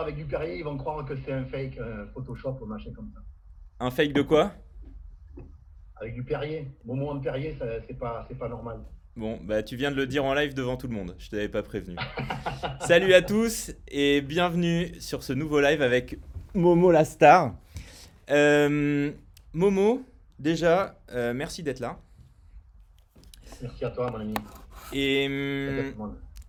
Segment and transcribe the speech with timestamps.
[0.00, 2.90] vois avec du Perrier, ils vont croire que c'est un fake un Photoshop ou machin
[2.94, 3.20] comme ça.
[3.80, 4.52] Un fake de quoi?
[5.96, 6.68] Avec du Perrier.
[6.84, 8.80] Momo en Perrier, c'est pas, normal.
[9.16, 11.14] Bon, bah tu viens de le dire en live devant tout le monde.
[11.18, 11.96] Je t'avais pas prévenu.
[12.80, 16.18] Salut à tous et bienvenue sur ce nouveau live avec
[16.54, 17.54] Momo la star.
[18.30, 19.10] Euh,
[19.52, 20.02] Momo,
[20.38, 21.98] déjà, euh, merci d'être là.
[23.60, 24.34] Merci à toi, mon ami.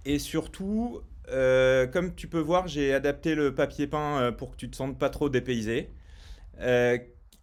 [0.06, 4.58] Et surtout, euh, comme tu peux voir, j'ai adapté le papier peint euh, pour que
[4.58, 5.90] tu te sentes pas trop dépaysé.
[6.62, 6.98] Euh,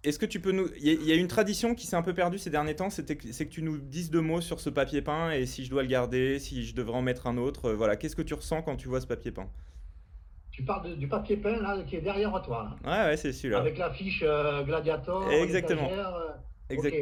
[0.05, 0.69] Est-ce que tu peux nous...
[0.79, 2.77] Il y, a- il y a une tradition qui s'est un peu perdue ces derniers
[2.77, 5.71] temps, c'est que tu nous dises deux mots sur ce papier peint et si je
[5.71, 7.73] dois le garder, si je devrais en mettre un autre.
[7.73, 9.49] voilà, qu'est-ce que tu ressens quand tu vois ce papier peint?
[10.51, 13.33] Tu parles de- du papier peint là, qui est derrière toi, là, Ouais, ouais, c'est
[13.33, 13.61] celui-là.
[13.61, 15.31] avec l'affiche euh, Gladiator.
[15.31, 15.89] Exactement.
[16.71, 16.97] Exact.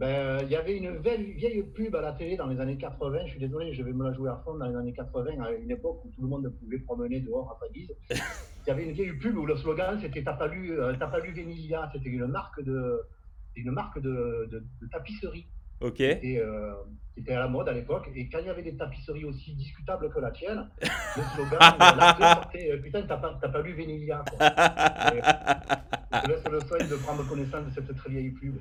[0.00, 2.78] Ben, euh, il y avait une vieille, vieille pub à la télé dans les années
[2.78, 3.18] 80.
[3.26, 5.52] Je suis désolé, je vais me la jouer à fond dans les années 80, à
[5.52, 7.92] une époque où tout le monde pouvait promener dehors à sa guise.
[8.10, 11.06] Il y avait une vieille pub où le slogan c'était T'as pas lu, euh, t'as
[11.08, 11.90] pas lu Vénilia.
[11.92, 13.02] C'était une marque de,
[13.56, 15.46] une marque de, de- de tapisserie
[15.82, 16.00] Ok.
[16.00, 16.72] et, euh,
[17.14, 18.08] qui était à la mode à l'époque.
[18.14, 22.32] Et quand il y avait des tapisseries aussi discutables que la tienne, le slogan, l'acteur
[22.34, 24.24] sortait Putain, t'as pas, t'as pas lu Vénilia.
[24.30, 24.48] quoi.
[26.12, 28.56] Je te laisse le soin de prendre connaissance de cette très vieille pub.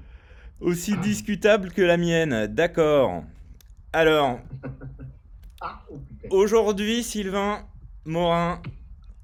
[0.62, 3.24] Aussi discutable que la mienne, d'accord.
[3.94, 4.40] Alors,
[5.62, 7.68] Ah, oh aujourd'hui, Sylvain
[8.06, 8.62] Morin,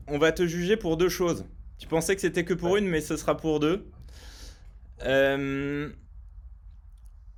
[0.08, 1.46] on va te juger pour deux choses.
[1.78, 3.86] Tu pensais que c'était que pour une, mais ce sera pour deux.
[5.04, 5.90] Euh,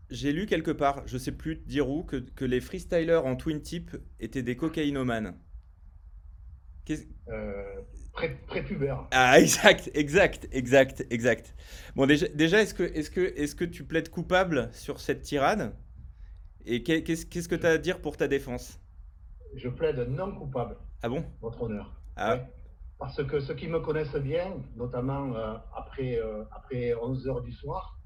[0.09, 3.61] J'ai lu quelque part, je sais plus dire où, que, que les freestylers en twin
[3.61, 5.35] tip étaient des cocaïnomanes.
[6.85, 7.81] Qu'est-ce- Euh,
[8.47, 9.07] Prépubère.
[9.11, 11.55] Ah, exact, exact, exact, exact.
[11.95, 15.73] Bon, déjà, déjà est-ce que, est que, est que tu plaides coupable sur cette tirade?
[16.65, 18.79] Et qu'est- qu'est-ce que tu as à dire pour ta défense?
[19.55, 21.25] Je plaide non coupable, Ah bon?
[21.41, 21.93] Votre honneur.
[22.15, 22.45] Ah, Ouais.
[22.99, 27.51] Parce que ceux qui me connaissent bien, notamment euh, après, euh, après 11 heures du
[27.51, 27.99] soir,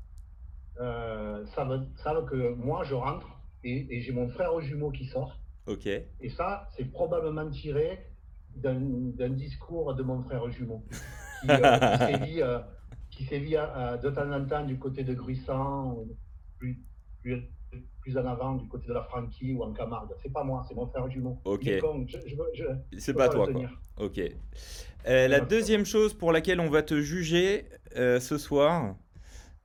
[0.82, 3.28] euh, savent, savent que moi, je rentre
[3.64, 5.40] et, et j'ai mon frère jumeau qui sort.
[5.66, 5.88] ok.
[6.22, 8.11] Et ça, c'est probablement tiré
[8.56, 10.84] d'un discours de mon frère jumeau
[11.42, 12.60] qui, euh, qui sévit, euh,
[13.10, 15.98] qui sévit, euh, de temps en temps du côté de Gruissant,
[16.58, 16.80] plus,
[17.22, 17.44] plus,
[18.02, 20.12] plus en avant du côté de la Franquie ou en Camargue.
[20.22, 21.40] C'est pas moi, c'est mon frère jumeau.
[21.46, 21.70] Ok.
[22.98, 23.62] C'est pas toi, quoi.
[23.98, 24.20] Ok.
[25.08, 28.96] Euh, la deuxième chose pour laquelle on va te juger euh, ce soir,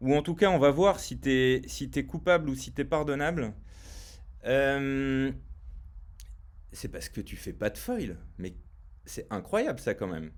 [0.01, 2.85] ou en tout cas on va voir si t'es si t'es coupable ou si t'es
[2.85, 3.53] pardonnable,
[4.45, 5.31] euh,
[6.73, 8.17] c'est parce que tu fais pas de foil.
[8.39, 8.55] Mais
[9.07, 10.31] c'est incroyable ça quand même.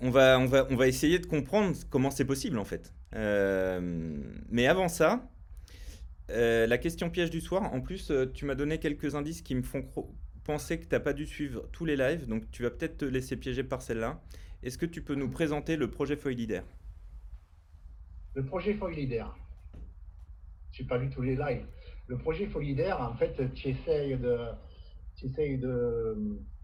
[0.00, 2.92] On va, essayer de comprendre comment c'est possible en fait.
[3.14, 4.18] Euh,
[4.48, 5.30] mais avant ça,
[6.30, 9.54] euh, la question piège du soir, en plus euh, tu m'as donné quelques indices qui
[9.54, 9.84] me font
[10.44, 13.04] penser que tu n'as pas dû suivre tous les lives, donc tu vas peut-être te
[13.04, 14.20] laisser piéger par celle-là.
[14.62, 16.64] Est-ce que tu peux nous présenter le projet Foil Leader?
[18.34, 19.34] Le projet Foilidaire.
[20.72, 21.66] Je n'ai pas lu tous les lives.
[22.06, 24.38] Le projet Foilidaire, en fait, de, tu essayes de,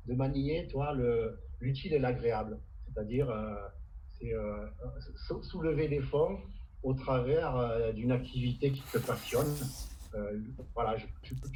[0.09, 2.59] de manier, toi, le- l'utile et l'agréable.
[2.87, 3.55] C'est-à-dire, euh,
[4.19, 4.67] c'est euh,
[5.27, 6.39] sou- soulever des fonds
[6.83, 9.47] au travers euh, d'une activité qui te passionne.
[10.15, 10.39] Euh,
[10.75, 11.05] voilà, je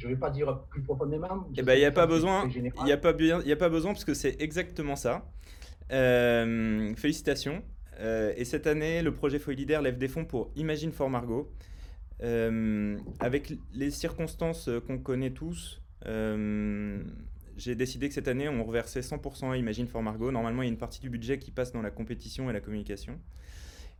[0.05, 1.47] ne vais pas dire plus profondément.
[1.57, 2.47] Eh ben, il n'y a pas besoin.
[2.53, 5.25] Il n'y a, pas bien- il y a pas besoin parce que c'est exactement ça.
[5.91, 7.63] Euh, félicitations.
[7.99, 11.51] Euh, et cette année, le projet Foil Leader lève des fonds pour Imagine for Margot.
[13.19, 15.81] Avec les circonstances qu'on connaît tous,
[17.57, 20.31] j'ai décidé que cette année, on reversait 100% à Imagine for Margot.
[20.31, 22.61] Normalement, il y a une partie du budget qui passe dans la compétition et la
[22.61, 23.19] communication.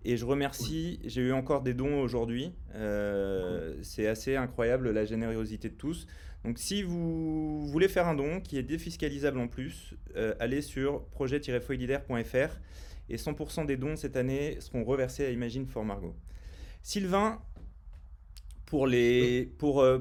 [0.06, 2.52] Et je remercie, j'ai eu encore des dons aujourd'hui.
[2.76, 6.08] Euh, c'est assez incroyable la générosité de tous.
[6.44, 11.06] Donc si vous voulez faire un don qui est défiscalisable en plus, euh, allez sur
[11.06, 12.60] projet-foilidaire.fr
[13.10, 16.16] et 100% des dons cette année seront reversés à Imagine for Margot.
[16.82, 17.42] Sylvain,
[18.66, 20.00] pour les, pour, euh,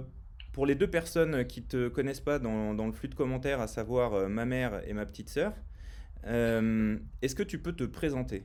[0.52, 3.66] pour les deux personnes qui ne te connaissent pas dans, le flux de commentaires, à
[3.66, 5.54] savoir euh, ma mère et ma petite sœur,
[6.26, 8.44] euh, est-ce que tu peux te présenter?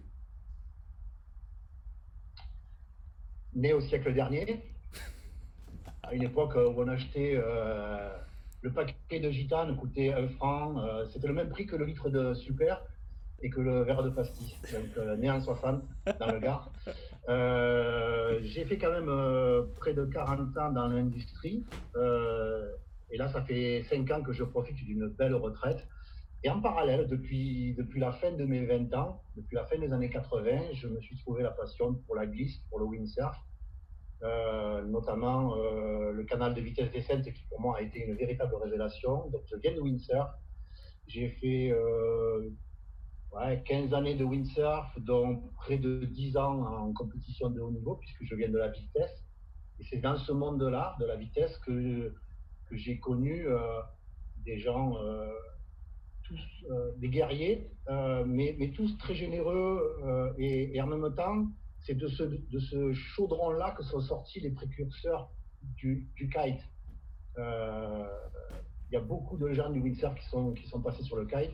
[3.53, 4.61] Né au siècle dernier,
[6.03, 8.09] à une époque où on achetait euh,
[8.61, 10.75] le paquet de gitane coûtait un franc,
[11.11, 12.81] c'était le même prix que le litre de super
[13.41, 14.55] et que le verre de pastis.
[14.71, 15.83] Donc né en 60
[16.19, 16.71] dans le Gard.
[17.29, 21.65] Euh, j'ai fait quand même euh, près de 40 ans dans l'industrie.
[21.95, 22.71] euh,
[23.09, 25.85] et là, ça fait 5 ans que je profite d'une belle retraite.
[26.43, 29.91] Et en parallèle, depuis, depuis la fin de mes 20 ans, depuis la fin des
[29.91, 33.35] années 80, je me suis trouvé la passion pour la glisse, pour le windsurf,
[34.85, 39.29] notamment le canal de vitesse descente qui pour moi a été une véritable révélation.
[39.29, 40.29] Donc je viens de windsurf,
[41.07, 41.73] j'ai fait
[43.39, 47.95] ouais, 15 années de windsurf, dont près de 10 ans en compétition de haut niveau,
[47.95, 49.23] puisque je viens de la vitesse.
[49.79, 52.13] Et c'est dans ce monde-là, de la vitesse, que,
[52.69, 53.59] que j'ai connu euh,
[54.45, 55.29] des gens, euh,
[56.23, 56.39] tous
[56.69, 57.69] euh, des guerriers,
[58.25, 60.33] mais, mais, tous très généreux.
[60.37, 61.47] Et, et, en même temps,
[61.79, 65.29] c'est de ce, de ce chaudron-là que sont sortis les précurseurs
[65.77, 66.61] du, du kite.
[67.37, 71.25] Il y a beaucoup de gens du windsurf qui sont, qui sont passés sur le
[71.25, 71.51] kite.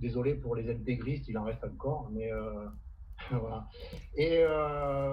[0.00, 2.30] Désolé pour les intégristes, il en reste encore, mais
[3.30, 3.68] voilà.
[4.16, 4.44] Et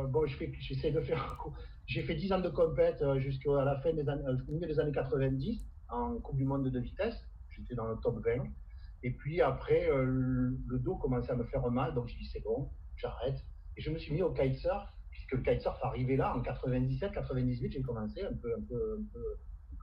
[0.09, 1.37] bon, j'essaie de faire
[1.87, 4.79] j'ai fait 10 ans de compète euh, jusqu'à la fin des années, euh, milieu des
[4.79, 7.15] années 90 en Coupe du Monde de vitesse.
[7.49, 8.43] J'étais dans le top 20.
[9.03, 10.03] Et puis après, euh,
[10.67, 13.37] le dos commençait à me faire mal, donc j'ai dit c'est bon, j'arrête.
[13.77, 17.71] Et je me suis mis au kitesurf, puisque le kitesurf arrivait là en 97, 98,
[17.71, 19.37] j'ai commencé un peu, un peu, un peu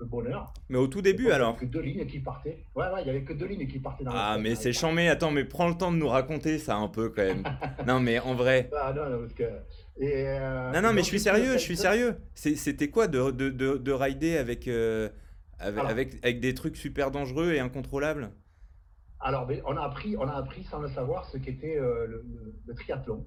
[0.05, 0.53] bonheur.
[0.69, 2.65] Mais au tout début alors Il n'y avait que deux lignes qui partaient.
[2.75, 5.09] Ouais, ouais, il y avait que deux lignes qui partaient dans Ah, mais c'est chambé.
[5.09, 7.45] Attends, mais prends le temps de nous raconter ça un peu quand même.
[7.87, 8.71] non, mais en vrai.
[8.77, 9.45] Ah, non, non, parce que.
[10.01, 12.17] Euh, non, non, mais je suis sérieux, je suis sérieux.
[12.35, 15.09] C'était quoi de, de, de, de rider avec, euh,
[15.59, 18.31] avec, avec, des trucs super dangereux et incontrôlables?
[19.21, 22.25] Alors, on a, appris, on a appris sans le savoir ce qu'était euh, le,
[22.67, 23.25] le, triathlon,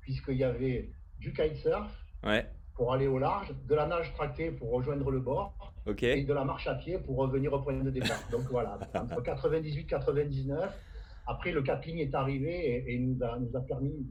[0.00, 1.90] puisqu'il y avait du kitesurf
[2.22, 2.46] ouais.
[2.74, 5.54] Pour aller au large, de la nage tractée pour rejoindre le bord,
[5.86, 8.22] et de la marche à pied pour revenir au point de départ.
[8.30, 10.78] Donc voilà, entre 98 et 99.
[11.26, 14.08] Après, le capping est arrivé et, nous, a, nous a permis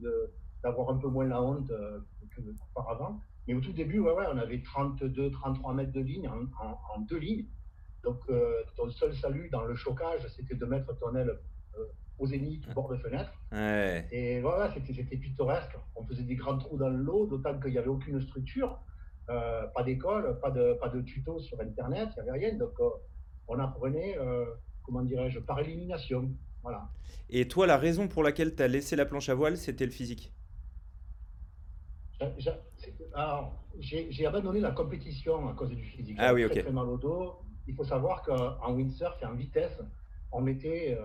[0.62, 1.98] d'avoir un peu moins la honte euh,
[2.34, 3.20] qu'auparavant.
[3.46, 7.18] Mais au tout début, ouais, ouais, on avait 32, 33 mètres de ligne en, deux
[7.18, 7.46] lignes.
[8.04, 11.38] Donc, euh, ton seul salut dans le chocage, c'était de mettre ton aile
[11.78, 11.84] euh,
[12.22, 13.32] au zénith, bord de fenêtre.
[14.12, 15.76] Et voilà, c'était pittoresque.
[15.96, 18.78] On faisait des grands trous dans l'eau, d'autant qu'il n'y avait aucune structure.
[19.28, 22.54] Euh, pas d'école, pas de, pas de tuto sur Internet, il n'y avait rien.
[22.56, 22.88] Donc, euh,
[23.48, 24.44] on apprenait, euh,
[24.82, 26.30] comment dirais-je, par élimination.
[26.62, 26.88] Voilà.
[27.28, 29.90] Et toi, la raison pour laquelle tu as laissé la planche à voile, c'était le
[29.90, 30.32] physique?
[33.14, 36.16] Alors, j'ai abandonné la compétition à cause du physique.
[36.20, 36.52] Ah oui, ok.
[36.52, 37.40] Très, mal au dos.
[37.66, 39.78] Il faut savoir qu'en windsurf et en vitesse,
[40.30, 40.96] on mettait,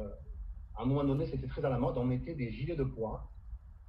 [0.78, 3.30] à un moment donné, c'était très à la mode, on mettait des gilets de poids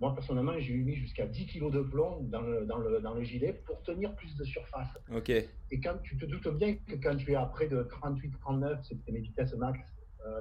[0.00, 3.22] moi, personnellement, j'ai mis jusqu'à 10 kg de plomb dans le, dans, le, dans le,
[3.22, 4.96] gilet pour tenir plus de surface.
[5.12, 5.28] Ok.
[5.28, 8.78] Et quand tu te doutes bien que quand tu es à près de 38, 39,
[8.84, 9.80] c'était mes vitesses max,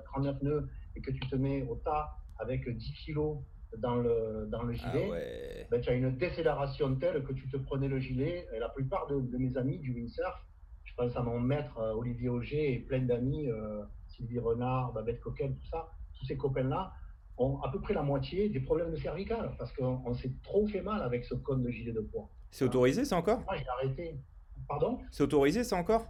[0.05, 3.39] 39 euh, nœuds, et que tu te mets au tas avec 10 kg
[3.79, 7.57] dans le, dans le ah gilet, ben, tu as une décélération telle que tu te
[7.57, 8.47] prenais le gilet.
[8.53, 10.45] Et la plupart de, mes amis du windsurf,
[10.83, 15.19] je pense à mon maître euh, Olivier Auger et plein d'amis, euh, Sylvie Renard, Babette
[15.19, 16.93] Coquel, tout ça, tous ces copains-là,
[17.37, 20.81] ont à peu près la moitié des problèmes de cervical parce qu'on s'est trop fait
[20.81, 22.29] mal avec ce code de gilet de poids.
[22.51, 23.39] C'est autorisé ça encore?
[23.41, 24.19] Moi j'ai arrêté.
[24.67, 24.99] Pardon?
[25.11, 26.07] C'est autorisé ça encore?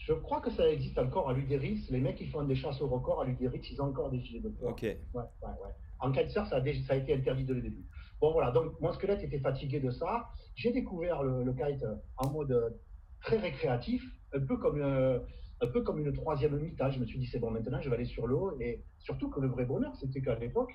[0.00, 1.86] Je crois que ça existe encore à l'Udéris.
[1.90, 4.40] Les mecs qui font des chasses au record à l'Udéris, ils ont encore des gilets
[4.40, 4.70] de poids.
[4.70, 4.82] Ok.
[4.82, 5.74] Ouais, ouais, ouais.
[5.98, 7.84] En kitesurf, ça, a ça a été interdit dès le début.
[8.20, 10.28] Bon voilà, donc mon squelette était fatigué de ça.
[10.54, 11.84] J'ai découvert le, kite
[12.18, 12.78] en mode
[13.20, 14.80] très récréatif, un peu comme...
[14.80, 15.18] Euh,
[15.60, 16.90] un peu comme une troisième mi-temps.
[16.90, 18.56] Je me suis dit, c'est bon, maintenant, je vais aller sur l'eau.
[18.60, 20.72] Et surtout que le vrai bonheur, c'était qu'à l'époque,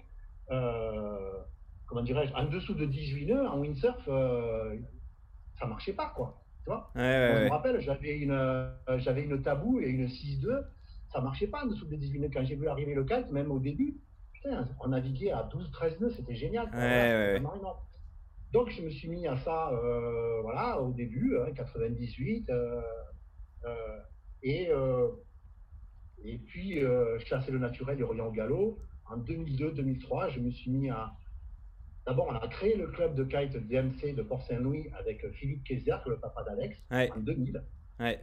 [0.50, 1.32] euh,
[1.86, 4.76] comment dirais-je, en dessous de 18 nœuds, en windsurf, euh,
[5.60, 6.42] ça marchait pas, quoi.
[6.64, 6.92] Tu vois?
[7.40, 10.64] Je me rappelle, j'avais une, euh, j'avais une tabou et une 6-2.
[11.12, 12.30] Ça marchait pas en dessous de 18 nœuds.
[12.34, 13.98] Quand j'ai vu arriver le kite, même au début,
[14.34, 16.70] putain, on naviguait à 12-13 nœuds, c'était génial.
[18.54, 19.72] Donc, je me suis mis à ça,
[20.42, 22.52] voilà, au début, hein, 98.
[24.44, 25.10] Et, euh,
[26.24, 28.80] et puis, euh, chasser le naturel et revient au galop.
[29.06, 31.12] En 2002-2003, je me suis mis à.
[32.06, 36.18] D'abord, on a créé le club de kite DMC de Port-Saint-Louis avec Philippe Kaiser, le
[36.18, 37.62] papa d'Alex, en 2000.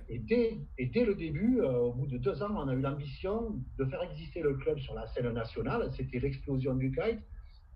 [0.09, 2.81] Et, dès, et, dès, le début, euh, au bout de deux ans, on a eu
[2.81, 5.89] l'ambition de faire exister le club sur la scène nationale.
[5.97, 7.21] C'était l'explosion du kite,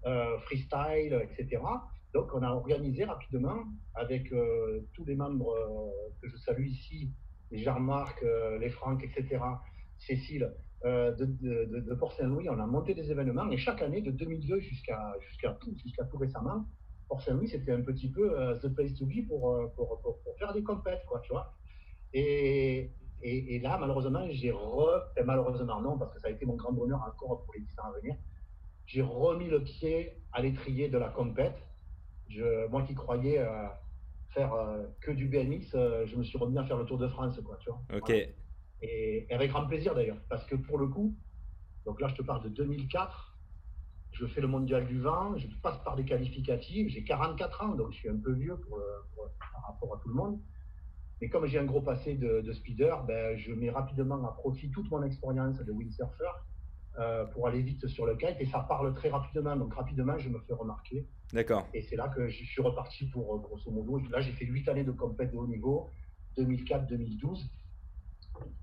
[0.06, 1.62] euh, freestyle, etc.
[2.12, 5.54] Donc, on a organisé rapidement avec euh, tous les membres
[6.20, 7.08] que je salue ici,
[7.52, 9.42] Jean-Marc, euh, les Franck, etc.,
[9.98, 10.52] Cécile,
[10.84, 15.14] euh, de, de, Port-Saint-Louis, on a monté des événements et chaque année, de 2002 jusqu'à
[15.20, 16.66] jusqu'à tout, jusqu'à tout récemment,
[17.08, 20.62] Port-Saint-Louis, c'était un petit peu euh, the place to be pour, pour, pour, faire des
[20.62, 21.54] compètes, quoi, tu vois.
[22.12, 22.90] Et,
[23.22, 25.00] et, là, malheureusement, j'ai re...
[25.24, 27.84] malheureusement non, parce que ça a été mon grand bonheur encore pour les 10 ans
[27.84, 28.16] à venir,
[28.86, 31.56] j'ai remis le pied à l'étrier de la compète.
[32.28, 33.38] Je, moi qui croyais
[34.32, 37.08] faire euh, que du BMX, euh, je me suis remis à faire le Tour de
[37.08, 37.82] France, quoi, tu vois.
[37.94, 38.10] Ok.
[38.10, 41.14] Et, avec grand plaisir d'ailleurs, parce que pour le coup,
[41.84, 43.38] donc là je te parle de 2004,
[44.12, 47.92] je fais le mondial du vent, je passe par des qualificatives, j'ai 44 ans, donc
[47.92, 48.82] je suis un peu vieux pour,
[49.38, 50.40] par rapport à tout le monde.
[51.22, 54.90] Mais comme j'ai un gros passé de, speeder, ben, je mets rapidement à profit toute
[54.90, 56.24] mon expérience de windsurfer
[56.98, 59.54] euh, pour aller vite sur le kite et ça parle très rapidement.
[59.54, 61.06] Donc rapidement, je me fais remarquer.
[61.32, 61.66] D'accord.
[61.72, 64.84] Et c'est là que je suis reparti pour, grosso modo, là j'ai fait 8 années
[64.84, 65.90] de compète de haut niveau,
[66.36, 67.46] 2004-2012.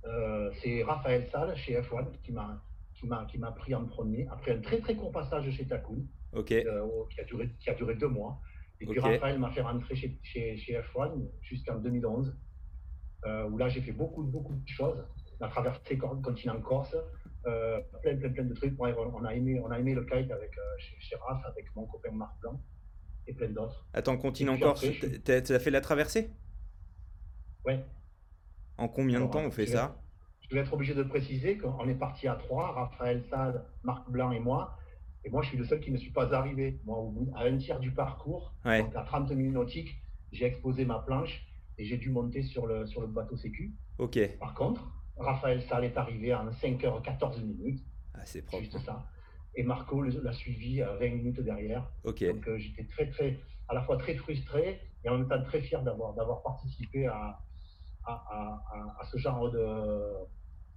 [0.05, 2.61] Euh, c'est Raphaël Salle chez F1 qui m'a
[2.93, 6.03] qui m'a qui m'a pris en premier après un très très court passage chez Takun
[6.35, 8.41] euh, qui a duré qui a duré deux mois
[8.81, 8.99] et puis.
[8.99, 11.11] Raphaël m'a fait rentrer chez, chez, chez F1
[11.41, 12.35] jusqu'en 2011
[13.25, 15.05] euh, où là j'ai fait beaucoup beaucoup de choses
[15.39, 16.97] on a traversé le continent Corse
[17.45, 20.51] euh, plein plein plein de trucs on a aimé on a aimé le kite avec
[20.57, 22.61] euh, chez, chez Raph avec mon copain Marc Blanc
[23.27, 24.17] et plein d'autres Attends,
[24.75, 26.29] je suis- t'as t'as fait la traversée?
[27.65, 27.83] Ouais
[28.77, 30.01] En combien de temps on fait je vais- ça?
[30.49, 34.31] Je vais être obligé de préciser qu'on est parti à trois, Raphaël Sade, Marc Blanc
[34.31, 34.77] et moi.
[35.23, 36.79] Et moi, je suis le seul qui ne suis pas arrivé.
[36.85, 38.81] Moi, au bout, à un tiers du parcours, Ouais.
[38.81, 41.45] donc à 30 minutes nautiques, j'ai exposé ma planche
[41.77, 43.75] et j'ai dû monter sur le, sur le bateau sécu.
[43.99, 44.17] Ok.
[44.39, 47.83] Par contre, Raphaël Sade est arrivé en 5h14 minutes,
[48.13, 48.63] Ah, c'est propre.
[48.63, 49.05] juste ça.
[49.55, 51.91] Et Marco l'a suivi à 20 minutes derrière.
[52.03, 52.23] Ok.
[52.23, 55.61] Donc euh, j'étais très, très, à la fois très frustré et en même temps très
[55.61, 57.39] fier d'avoir, d'avoir participé à,
[58.05, 60.13] à, à- à- à ce genre de,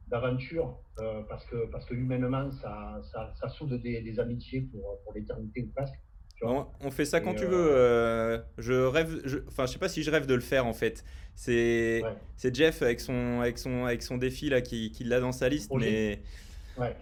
[0.08, 5.00] d'aventure euh, parce, que, parce que humainement, ça, ça, ça soude des, des amitiés pour,
[5.04, 5.94] pour l'éternité ou presque.
[6.44, 7.70] On, fait ça quand Et, tu euh, veux.
[7.72, 10.72] euh, je rêve, je- enfin, je sais pas si je rêve de le faire en
[10.72, 11.04] fait.
[11.34, 12.14] C'est, Ouais.
[12.36, 15.48] c'est Jeff avec son, avec son, avec son défi là qui, qui l'a dans sa
[15.48, 16.20] liste, mais.
[16.78, 16.94] Ouais.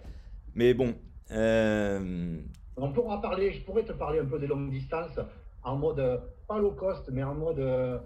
[0.55, 0.93] mais bon.
[1.31, 2.37] euh,
[2.77, 5.19] On pourra parler, je pourrais te parler un peu des longues distances
[5.63, 6.17] en mode, euh,
[6.47, 7.99] pas low cost, mais en mode euh,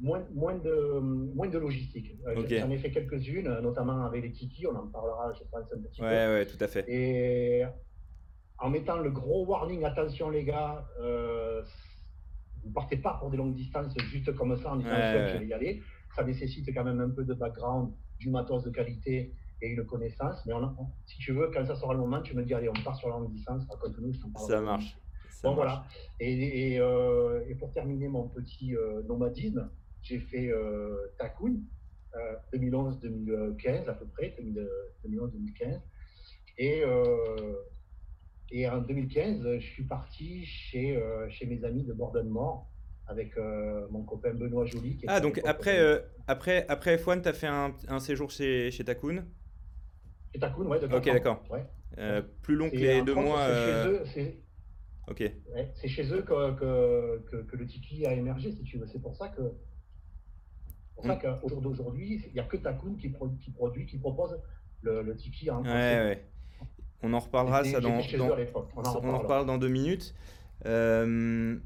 [0.00, 2.16] moins, moins, de, moins de logistique.
[2.26, 2.48] Euh, Ok.
[2.50, 5.78] J'en ai fait quelques-unes, euh, notamment avec les Tiki, on en parlera, je pense, un
[5.82, 6.06] petit peu.
[6.06, 6.84] ouais, ouais, tout à fait.
[6.88, 7.64] Et
[8.58, 11.62] en mettant le gros warning, attention les gars, euh,
[12.64, 15.46] vous partez pas pour des longues distances juste comme ça en disant Ouais, je vais
[15.46, 15.82] y aller.
[16.16, 20.44] Ça nécessite quand même un peu de background, du matos de qualité et une connaissance.
[20.46, 22.68] Mais on a- si tu veux, quand ça sera le moment, tu me dis allez,
[22.68, 24.12] on part sur la longue distance, raconte-nous.
[24.36, 24.98] Ça marche.
[25.30, 25.56] Ça Bon marche.
[25.56, 25.84] voilà.
[26.18, 29.70] Et, et, euh, et pour terminer mon petit euh, nomadisme,
[30.02, 31.60] j'ai fait euh, Takun,
[32.16, 34.34] euh, 2011-2015 à peu près,
[35.04, 35.80] 2011-2015.
[36.56, 37.54] Et, euh,
[38.50, 42.68] et en 2015, je suis parti chez, euh, chez mes amis de Borden-Mort
[43.06, 44.96] avec euh, mon copain Benoît Joly.
[44.96, 48.30] qui Ah, donc après, euh, euh, après, après F1, tu as fait un, un séjour
[48.30, 49.24] chez, chez Takun?
[50.32, 51.42] chez Takun, ouais, de Ok, d'accord.
[51.50, 51.64] Ouais.
[51.98, 53.46] Euh, plus long que les deux mois.
[53.46, 54.38] c'est euh, chez eux- c'est-
[55.08, 55.20] Ok.
[55.54, 58.86] Ouais, c'est chez eux que, que, que, que le Tiki a émergé, si tu veux.
[58.86, 59.40] C'est pour ça que,
[60.94, 61.40] pour ça Mm.
[61.40, 64.38] qu'au jour d'aujourd'hui, il n'y a que Takun qui, pro- qui produit, qui propose
[64.82, 66.24] le, le Tiki en Ouais, ouais.
[67.02, 67.90] On en reparlera ça dans.
[67.90, 68.00] On en
[68.76, 69.18] on en reparlera.
[69.18, 70.14] reparle dans deux minutes.
[70.66, 71.56] Euh,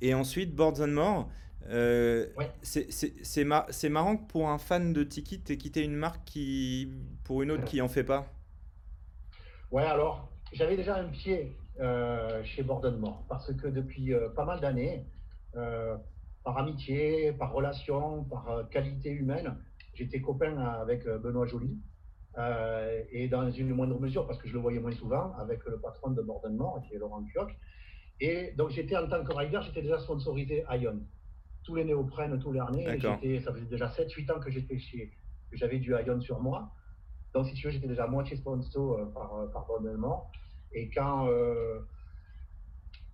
[0.00, 1.28] et ensuite, Boards and More.
[1.68, 2.50] euh, Ouais.
[2.62, 5.94] c'est- C'est c'est mar- c'est marrant que pour un fan de Tiki, t'aies quitté une
[5.94, 6.90] marque qui,
[7.22, 8.26] pour une autre qui en fait pas.
[9.70, 14.60] Ouais, alors, j'avais déjà un pied euh, chez Borden-Mort parce que depuis euh, pas mal
[14.60, 15.06] d'années,
[15.56, 15.96] euh,
[16.44, 19.56] par amitié, par relation, par qualité humaine,
[19.94, 21.78] j'étais copain avec Benoît Joly.
[22.40, 25.78] Euh, et dans une moindre mesure, parce que je le voyais moins souvent, avec le
[25.78, 27.50] patron de Borden-Mort, qui est Laurent Kioc.
[28.20, 31.00] Et donc, j'étais en tant que rider, j'étais déjà sponsorisé Ion.
[31.64, 32.98] Tous les néoprènes, tous les harnais.
[33.00, 35.12] Ça faisait déjà 7-8 ans que j'étais chez,
[35.50, 36.70] que j'avais du Ion sur moi.
[37.34, 39.66] Donc, si tu veux, j'étais déjà à moitié sponsor euh, par, euh, par.
[40.72, 41.80] Et quand, euh,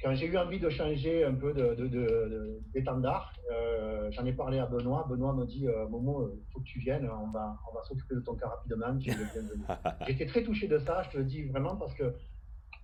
[0.03, 4.25] quand j'ai eu envie de changer un peu de, de- de- de- d'étendard, euh, j'en
[4.27, 5.07] ai parlé à Benoît.
[5.09, 8.15] Benoît me dit euh, Momo, il faut que tu viennes, on va, on va s'occuper
[8.15, 8.99] de ton cas rapidement.
[10.07, 12.15] J'étais très touché de ça, je te le dis vraiment, parce que,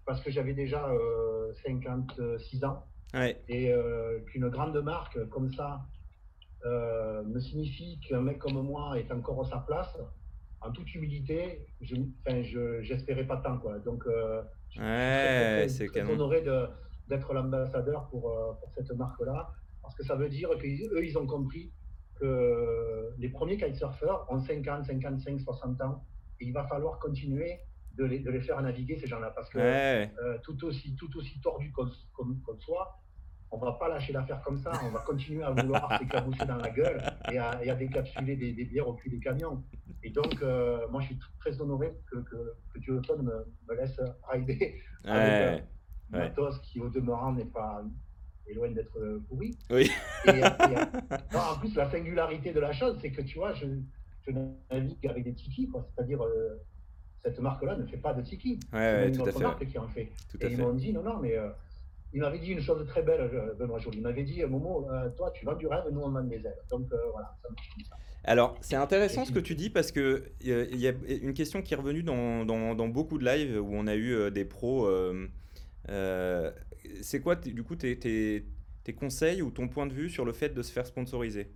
[0.06, 5.82] parce que j'avais déjà euh, 56 ans Ouais, et euh, qu'une grande marque comme ça
[6.64, 9.98] euh, me signifie qu'un mec comme moi est encore à sa place.
[10.62, 13.78] En toute humilité, je, enfin, je, j'espérais pas tant quoi.
[13.80, 16.66] Donc, euh, je ouais, c'est honoré de-
[17.08, 21.26] d'être l'ambassadeur pour, euh, pour cette marque-là, parce que ça veut dire qu'eux, ils ont
[21.26, 21.72] compris
[22.20, 26.04] que les premiers kitesurfers ont 50, 55, 60 ans,
[26.40, 27.60] et il va falloir continuer
[27.96, 31.14] de les, de les faire naviguer, ces gens-là, parce que Ouais, euh, tout, aussi, tout
[31.16, 32.98] aussi tordu comme, comme, comme soi,
[33.50, 36.70] on va pas lâcher l'affaire comme ça, on va continuer à vouloir s'éclabousser dans la
[36.70, 39.62] gueule et à, et à décapsuler des, des bières au cul des camions.
[40.02, 44.00] Et donc, euh, moi, je suis très honoré que, que, que Duotone me, me laisse
[44.30, 45.62] rider avec ouais, un
[46.12, 46.18] ouais.
[46.18, 47.84] matos qui, au demeurant, n'est pas
[48.48, 49.56] est loin d'être euh, pourri.
[49.70, 49.90] Oui.
[50.26, 53.66] Et, et, non, en plus, la singularité de la chose, c'est que tu vois, je,
[54.26, 54.32] je
[54.70, 55.86] navigue avec des tiki, quoi.
[55.94, 56.60] C'est-à-dire, euh,
[57.22, 58.58] cette marque-là ne fait pas de tiki.
[58.72, 59.42] Ouais, ouais, C'est tout à une fait.
[59.42, 60.10] marque qui en fait.
[60.30, 61.50] Tout Et ils m'ont dit, non, non, mais euh,
[62.12, 63.98] il m'avait dit une chose très belle, Benoît Joly.
[63.98, 66.56] Il m'avait dit, Momo, toi, tu vends du rêve, nous, on vend des ailes.
[66.70, 67.96] Donc, voilà, ça marche comme ça.
[68.24, 70.92] Alors, c'est intéressant ce que tu dis parce qu'il il y a
[71.22, 74.44] une question qui est revenue dans, dans, beaucoup de lives où on a eu des
[74.44, 74.88] pros.
[75.86, 78.46] C'est quoi, du coup, tes, tes,
[78.84, 81.50] tes, conseils ou ton point de vue sur le fait de se faire sponsoriser?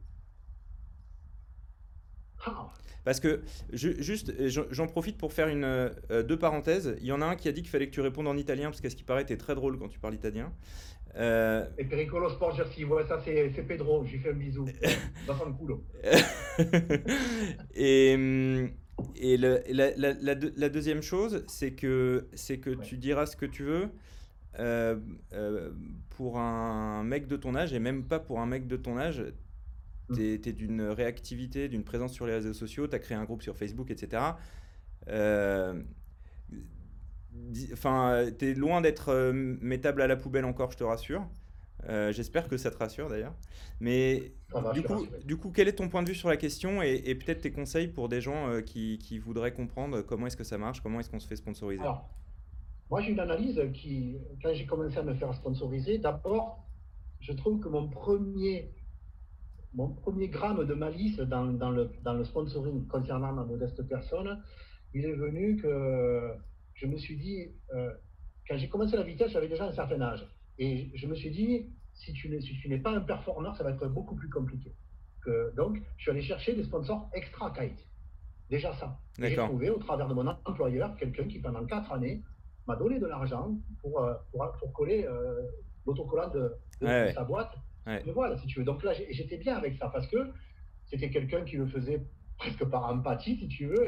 [3.04, 3.42] Parce que,
[3.72, 6.96] juste, j'en profite pour faire une, euh, deux parenthèses.
[7.00, 8.68] Il y en a un qui a dit qu'il fallait que tu répondes en italien,
[8.68, 10.52] parce qu'à ce qui paraît, tu es très drôle quand tu parles italien.
[11.14, 11.66] Euh...
[11.78, 14.66] Et Pericolo Sport Jersey, ouais, ça c'est Pedro, j'ai fait un bisou.
[15.26, 15.84] Dans son culo.
[17.74, 18.72] et
[19.14, 23.46] et le, la, la, la, deuxième chose, c'est que, c'est que tu diras ce que
[23.46, 23.90] tu veux.
[24.58, 24.96] Euh,
[25.34, 25.70] euh,
[26.10, 29.22] pour un mec de ton âge, et même pas pour un mec de ton âge,
[30.14, 33.42] tu es, d'une réactivité, d'une présence sur les réseaux sociaux, tu as créé un groupe
[33.42, 34.22] sur Facebook, etc.
[35.08, 35.82] Euh,
[37.74, 41.28] enfin, tu es loin d'être mettable à la poubelle encore, je te rassure.
[41.90, 43.34] Euh, j'espère que ça te rassure d'ailleurs.
[43.80, 44.32] Mais
[44.72, 47.42] du, coup, du coup, quel est ton point de vue sur la question et, peut-être
[47.42, 51.00] tes conseils pour des gens qui, qui, voudraient comprendre comment est-ce que ça marche, comment
[51.00, 51.82] est-ce qu'on se fait sponsoriser?
[51.82, 52.08] Alors,
[52.90, 56.64] moi j'ai une analyse qui, quand j'ai commencé à me faire sponsoriser, d'abord,
[57.20, 58.70] je trouve que mon premier
[59.74, 64.42] mon premier gramme de malice dans, le, dans le sponsoring concernant ma modeste personne,
[64.94, 66.32] il est venu que
[66.74, 67.92] je me suis dit, euh,
[68.48, 70.26] quand j'ai commencé la vitesse, j'avais déjà un certain âge.
[70.58, 72.30] Et je me suis dit, si tu
[72.68, 74.72] n'es pas un performeur, ça va être beaucoup plus compliqué.
[75.22, 77.84] Que, donc, je suis allé chercher des sponsors extra kite.
[78.48, 78.98] Déjà ça.
[79.18, 82.22] J'ai trouvé au travers de mon employeur quelqu'un qui, pendant quatre années,
[82.66, 85.42] m'a donné de l'argent pour, euh, pour, pour, coller euh,
[85.86, 87.52] l'autocollant de, sa boîte
[87.86, 88.64] mais voilà, si tu veux.
[88.64, 90.16] Donc là, j'étais bien avec ça parce que
[90.86, 92.02] c'était quelqu'un qui le faisait
[92.36, 93.86] presque par empathie, si tu veux.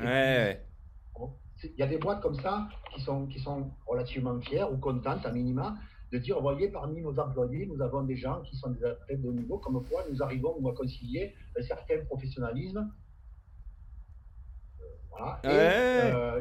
[1.65, 5.27] Il y a des boîtes comme ça qui sont, qui sont relativement fières ou contentes,
[5.27, 5.77] à minima,
[6.13, 9.29] de dire, voyez, parmi nos employés, nous avons des gens qui sont des athlètes de
[9.29, 12.89] haut niveau, comme quoi nous arrivons à concilier un certain professionnalisme
[15.45, 16.41] et euh,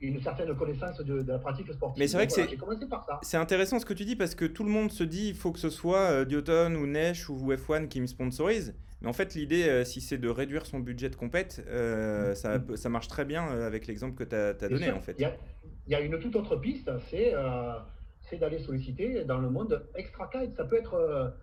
[0.00, 2.00] une, certaine connaissance de, la pratique sportive.
[2.00, 2.32] Mais c'est vrai que
[3.22, 5.52] c'est intéressant ce que tu dis parce que tout le monde se dit il faut
[5.52, 8.74] que ce soit euh, Dioton ou Nesh ou F1 qui me sponsorise.
[9.00, 12.34] Mais en fait, l'idée, euh, si c'est de réduire son budget de compète, mm.
[12.34, 12.76] ça, mm.
[12.76, 14.90] ça, marche très bien avec l'exemple que tu as, donné.
[14.90, 15.16] en fait.
[15.18, 17.34] Il y, a une toute autre piste, c'est
[18.38, 20.54] d'aller solliciter dans le monde extra kite.
[20.56, 21.34] Ça peut être,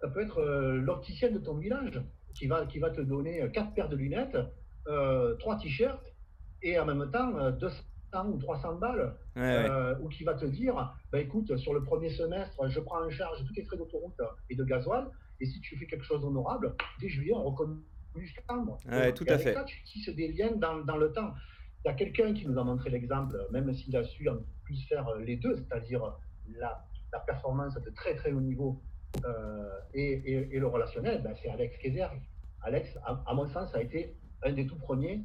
[0.00, 2.02] ça peut être l'opticien de ton village
[2.34, 4.36] qui va, qui va te donner quatre paires de lunettes,
[5.38, 6.04] trois t-shirts
[6.62, 7.76] et en même temps 200
[8.14, 12.10] euh, ou 300 balles, euh, ou qui va te dire, bah, écoute, sur le premier
[12.10, 15.76] semestre, je prends en charge tous les frais d'autoroute et de gasoil, et si tu
[15.76, 17.80] fais quelque chose d'honorable, dès juillet, on reconnaît
[18.16, 18.42] jusqu'à.
[18.88, 19.56] Ouais, tout à fait.
[19.66, 21.34] tu tisses des liens dans, dans le temps.
[21.84, 24.82] Il y a quelqu'un qui nous a montré l'exemple, même s'il a su en plus
[24.88, 26.16] faire les deux, c'est-à-dire
[26.56, 28.80] la, la, performance de très très haut niveau
[29.24, 30.12] euh, et,
[30.54, 32.06] et, le relationnel, ben, c'est Alex Kayser.
[32.62, 35.24] Alex, à, mon sens, a été un des tout premiers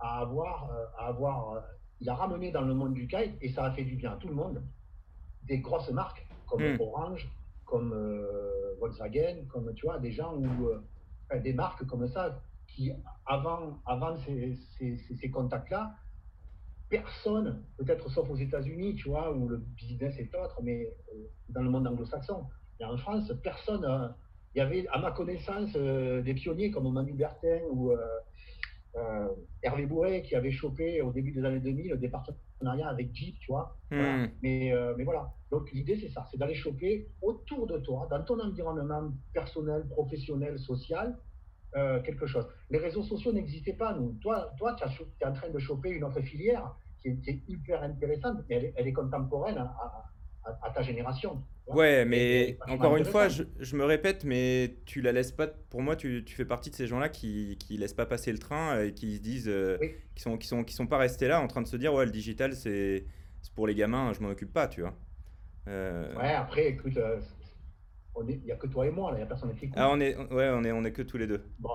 [0.00, 1.60] à avoir, euh, à avoir euh,
[2.00, 4.16] il a ramené dans le monde du kite et ça a fait du bien à
[4.16, 4.62] tout le monde.
[5.44, 6.80] Des grosses marques comme hmm.
[6.80, 7.28] Orange,
[7.66, 10.70] comme euh, Volkswagen, comme tu vois, des gens ou
[11.42, 12.90] des marques comme ça qui,
[13.26, 15.94] avant, avant ces, ces, ces, contacts-là,
[16.88, 20.88] personne, peut-être sauf aux États-Unis, tu vois, où le business est autre, mais
[21.50, 22.46] dans le monde anglo-saxon.
[22.80, 24.14] Et en France, personne.
[24.54, 27.92] Il y avait, à ma connaissance, des pionniers comme Manu Bertin ou
[29.62, 33.52] Hervé Bourré qui avait chopé au début des années 2000 des partenariats avec Jeep, tu
[33.52, 33.76] vois.
[33.90, 34.26] Hmm.
[34.42, 35.32] Mais, euh, mais voilà.
[35.50, 40.58] Donc l'idée, c'est ça, c'est d'aller choper autour de toi, dans ton environnement personnel, professionnel,
[40.58, 41.18] social,
[41.76, 42.46] euh, quelque chose.
[42.70, 44.16] Les réseaux sociaux n'existaient pas, nous.
[44.20, 48.38] Toi, toi tu es en train de choper une autre filière qui est, hyper intéressante,
[48.48, 50.04] mais elle, est contemporaine à
[50.74, 51.42] ta génération.
[51.66, 55.46] Ouais, mais encore une fois, je, me répète, mais tu la laisses pas.
[55.46, 58.82] Pour moi, tu, fais partie de ces gens-là qui, qui laissent pas passer le train
[58.82, 59.78] et qui se disent, euh,
[60.14, 62.04] qui sont, qui sont, qui sont pas restés là en train de se dire, ouais,
[62.04, 63.04] le digital, c'est
[63.54, 64.94] pour les gamins, je m'en occupe pas, tu vois.
[65.68, 67.20] Euh, ouais, après, écoute, euh,
[68.28, 70.16] il n'y a que toi et moi, il n'y a personne qui Ah, on est,
[70.16, 71.44] ouais, on est, on est que tous les deux.
[71.58, 71.70] Bon,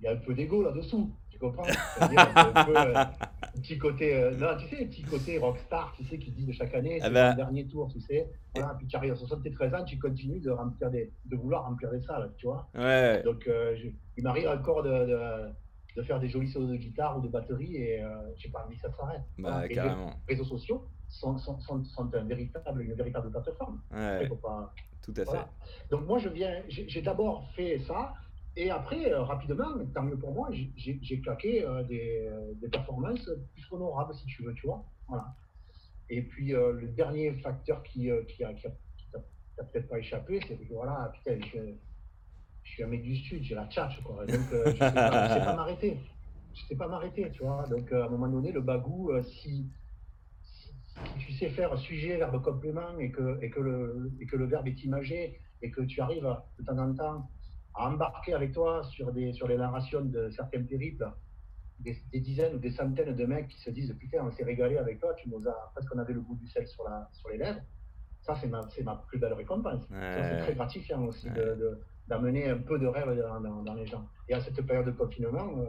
[0.00, 1.10] il y a un peu d'ego là-dessous
[1.40, 1.64] comprends?
[2.00, 3.06] Un, peu, euh, un,
[3.60, 6.52] petit côté, euh, non, tu sais, un petit côté rockstar, tu sais, qui dit de
[6.52, 8.30] chaque année, ah c'est le dernier tour, tu sais.
[8.54, 11.90] Voilà, puis tu arrives à 73 ans, tu continues de remplir des, de vouloir remplir
[11.90, 12.68] des salles, tu vois.
[12.74, 13.22] Ouais.
[13.24, 13.76] Donc, euh,
[14.16, 15.48] il m'arrive encore de, de,
[15.96, 18.02] de, faire des jolis solos de guitare ou de batterie et
[18.36, 19.22] je sais pas envie que ça s'arrête.
[19.38, 20.12] Bah, carrément.
[20.28, 23.80] Les réseaux sociaux sont, sont, sont, sont un véritable, une véritable plateforme.
[23.92, 24.28] Ouais.
[24.42, 24.72] Pas...
[25.02, 25.46] Tout à fait.
[25.90, 28.12] Donc, moi, je viens, j'ai d'abord fait ça.
[28.56, 34.14] Et après, euh, rapidement, tant mieux pour moi, j'ai claqué euh, des, performances plus honorables,
[34.14, 34.84] si tu veux, tu vois.
[35.08, 35.34] Voilà.
[36.08, 38.66] Et puis, euh, le dernier facteur qui, qui, a, qui,
[39.56, 43.66] peut-être pas échappé, c'est que voilà, putain, je, suis un mec du Sud, j'ai la
[43.66, 44.26] tchatche, quoi.
[44.26, 45.98] Donc, je sais, pas m'arrêter.
[46.54, 47.66] Je sais pas m'arrêter, tu vois.
[47.68, 49.70] Donc, à un moment donné, le bagou, si,
[50.42, 50.72] si,
[51.18, 54.66] tu sais faire sujet, verbe, complément et que, et, que le, et que le verbe
[54.66, 57.30] est imagé et que tu arrives de temps en temps
[57.74, 61.10] à embarquer avec toi sur, des, sur les narrations de certains périples,
[61.80, 65.00] des, dizaines ou des centaines de mecs qui se disent Putain, on s'est régalé avec
[65.00, 67.38] toi, tu nous as presque on avait le goût du sel sur, la, sur les
[67.38, 67.60] lèvres.
[68.22, 69.82] Ça, c'est ma, ma plus belle récompense.
[69.88, 71.28] c'est très gratifiant aussi
[72.06, 74.06] d'amener un peu de rêve dans, dans, les gens.
[74.28, 75.66] Et à cette période de confinement, euh,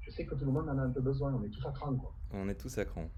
[0.00, 1.34] je sais que tout le monde en a un peu besoin.
[1.34, 1.94] On est tous à cran.
[1.96, 2.14] Quoi.
[2.32, 3.08] On est tous à cran.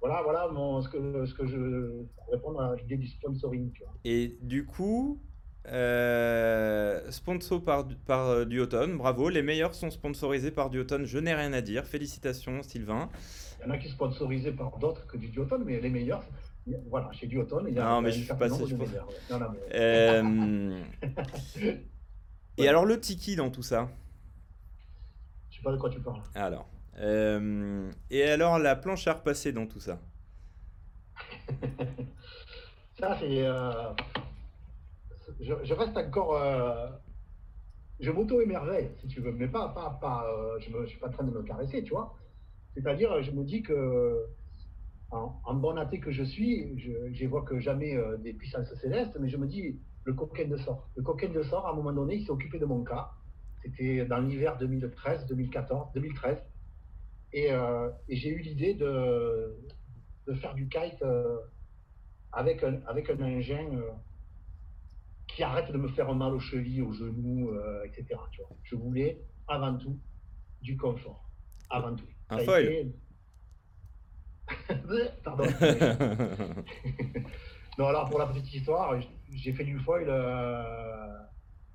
[0.00, 2.04] Voilà, voilà mon, ce, que, ce que je.
[2.14, 3.72] pour répondre à l'idée du sponsoring.
[3.72, 3.92] Tu vois.
[4.04, 5.20] Et du coup,
[5.70, 9.28] euh, sponsor par, par euh, Duotone, bravo.
[9.28, 11.84] Les meilleurs sont sponsorisés par Duotone, je n'ai rien à dire.
[11.84, 13.08] Félicitations, Sylvain.
[13.60, 16.24] Il y en a qui sont sponsorisés par d'autres que du Duotone, mais les meilleurs,
[16.88, 18.66] voilà, chez Duotone, il y a Non, mais je suis pas sûr.
[19.74, 20.80] Euh,
[22.56, 23.88] et alors, le tiki dans tout ça?
[25.50, 26.22] Je sais pas de quoi tu parles.
[26.34, 26.68] Alors.
[28.10, 30.00] Et alors, la planche à repasser dans tout ça?
[32.98, 33.46] Ça, c'est
[35.40, 36.34] je, reste encore.
[36.34, 36.88] Euh,
[38.00, 39.68] je m'auto-émerveille, si tu veux, mais pas.
[39.68, 42.14] pas, pas euh, je ne suis pas en train de me caresser, tu vois.
[42.74, 44.26] C'est-à-dire, je me dis que,
[45.10, 46.78] en, bon athée que je suis,
[47.12, 50.88] j'évoque jamais euh, des puissances célestes, mais je me dis, le coquin de sort.
[50.96, 53.10] Le coquin de sort, à un moment donné, il s'est occupé de mon cas.
[53.62, 56.38] C'était dans l'hiver 2013, 2014, 2013.
[57.32, 57.50] Et,
[58.08, 59.56] j'ai eu l'idée de,
[60.26, 61.04] de, faire du kite
[62.32, 63.68] avec, un, avec un engin
[65.38, 68.18] qui arrête de me faire mal aux chevilles, aux genoux, euh, etc.
[68.64, 69.96] Je voulais avant tout
[70.62, 71.30] du confort.
[71.70, 72.08] Avant tout.
[72.28, 72.90] Un foil
[75.22, 75.44] Pardon.
[77.78, 81.20] non, alors pour la petite histoire, j'ai fait du foil euh,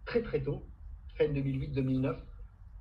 [0.04, 0.68] très très tôt,
[1.18, 2.18] fin 2008-2009,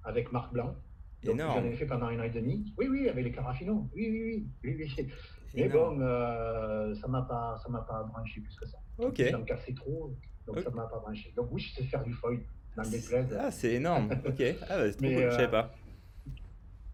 [0.03, 0.75] avec Marc Blanc.
[1.23, 2.75] J'en ai fait pendant une an et demi.
[2.77, 3.85] Oui, oui, avec les carafinos.
[3.95, 4.77] Oui, oui, oui.
[4.81, 5.09] oui,
[5.55, 8.79] Mais bon, euh, ça ne m'a pas, pas branché plus que ça.
[8.99, 9.23] Ok.
[9.31, 10.13] J'en cassé trop.
[10.47, 11.33] Donc ça ne m'a pas branché.
[11.37, 12.41] Donc oui, je sais faire du foil
[12.77, 13.27] dans des plaies.
[13.39, 14.11] Ah, c'est énorme.
[14.27, 14.43] ok.
[14.69, 15.25] Ah, bah, c'est trop cool.
[15.25, 15.75] Je savais pas.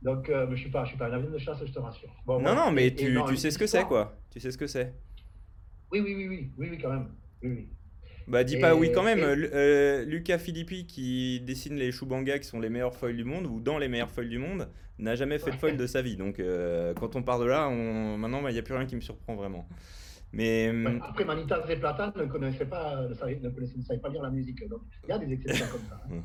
[0.02, 1.78] Donc, euh, je ne suis, pas, je suis pas un avion de chasse, je te
[1.78, 2.08] rassure.
[2.26, 4.16] non, non, mais tu, tu sais ce que c'est, quoi.
[4.30, 4.94] Tu sais ce que c'est.
[5.90, 7.08] Oui, oui, oui, oui, oui, oui, quand même.
[7.42, 7.68] Oui, oui.
[8.28, 9.20] Bah, dis pas oui quand même.
[9.22, 13.58] Euh, Lucas Philippi, qui dessine les Chubanga, qui sont les meilleurs foils du monde, ou
[13.58, 16.16] dans les meilleurs foils du monde, n'a jamais fait de foil de sa vie.
[16.16, 18.18] Donc, euh, quand on part de là, on...
[18.18, 19.66] maintenant, il n'y a plus rien qui me surprend vraiment.
[20.32, 20.68] Mais...
[20.70, 24.68] Hum, après, Manitas et ne connaissaient pas, ne savaient, ne, pas lire la musique.
[24.68, 26.00] Donc, il y a des exceptions comme ça.
[26.04, 26.22] Hein.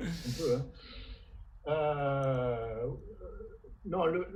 [0.00, 0.66] Un peu, hein.
[1.66, 2.86] Euh,
[3.86, 4.26] non, le,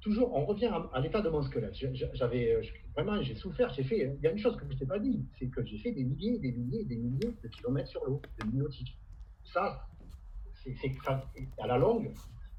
[0.00, 1.74] toujours, on revient à, l'état de mon squelette.
[2.12, 2.60] J'avais
[2.94, 3.72] vraiment, j'ai souffert.
[3.72, 4.16] J'ai fait.
[4.18, 6.04] Il y a une chose que je t'ai pas dit, c'est que j'ai fait des
[6.04, 8.98] milliers, des milliers, des milliers de kilomètres sur l'eau, de nautique.
[9.44, 9.88] Ça,
[10.54, 10.74] c'est
[11.58, 12.12] à la longue,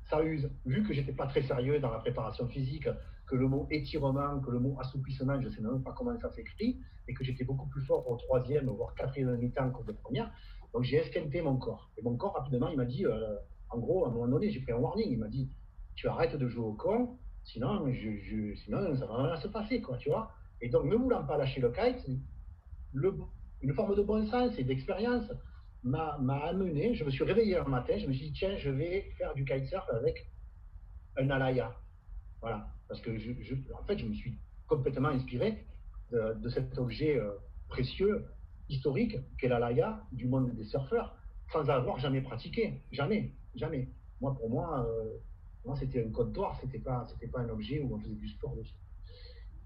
[0.10, 0.50] ça use.
[0.66, 2.88] Vu que j'étais pas très sérieux dans la préparation physique,
[3.28, 6.80] que le mot étirement, que le mot assouplissement, je sais même pas comment ça s'écrit,
[7.08, 10.32] et que j'étais beaucoup plus fort au troisième, voire quatrième mi-temps qu'au première.
[10.74, 11.92] Donc j'ai esquinté mon corps.
[11.98, 13.36] Et mon corps, rapidement, il m'a dit, euh,
[13.70, 15.12] en gros, à un moment donné, j'ai pris un warning.
[15.12, 15.50] Il m'a dit,
[15.96, 20.10] tu arrêtes de jouer au con, sinon, je, sinon ça va se passer, quoi, tu
[20.10, 20.32] vois.
[20.62, 22.06] Et donc, ne voulant pas lâcher le kite,
[23.62, 25.32] une forme de bon sens et d'expérience
[25.84, 26.16] m'a
[26.46, 29.34] amené, je me suis réveillé un matin, je me suis dit, tiens, je vais faire
[29.34, 30.28] du kitesurf avec
[31.18, 31.76] un alaya.
[32.42, 34.38] Voilà parce que en fait, je me suis
[34.68, 35.64] complètement inspiré
[36.12, 37.32] de, cet objet euh,
[37.70, 38.26] précieux,
[38.68, 41.16] historique, qu'est la laya du monde des surfeurs,
[41.52, 42.82] sans avoir jamais pratiqué.
[42.92, 43.88] Jamais, jamais.
[44.22, 45.18] Moi, pour moi, euh,
[45.66, 48.74] moi c'était un comptoir, c'était pas, pas un objet où on faisait du sport dessus.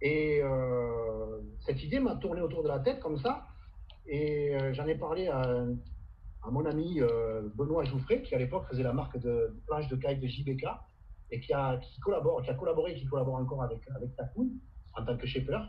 [0.02, 3.48] Et euh, cette idée m'a tourné autour de la tête comme ça,
[4.06, 5.66] et j'en ai parlé à,
[6.52, 7.00] mon ami
[7.56, 10.66] Benoît Jouffret, qui à l'époque faisait la marque de planche de kite de JBK,
[11.32, 14.50] et qui a, qui qui a collaboré et qui collabore encore avec, avec Takun
[14.96, 15.60] en tant que shaper.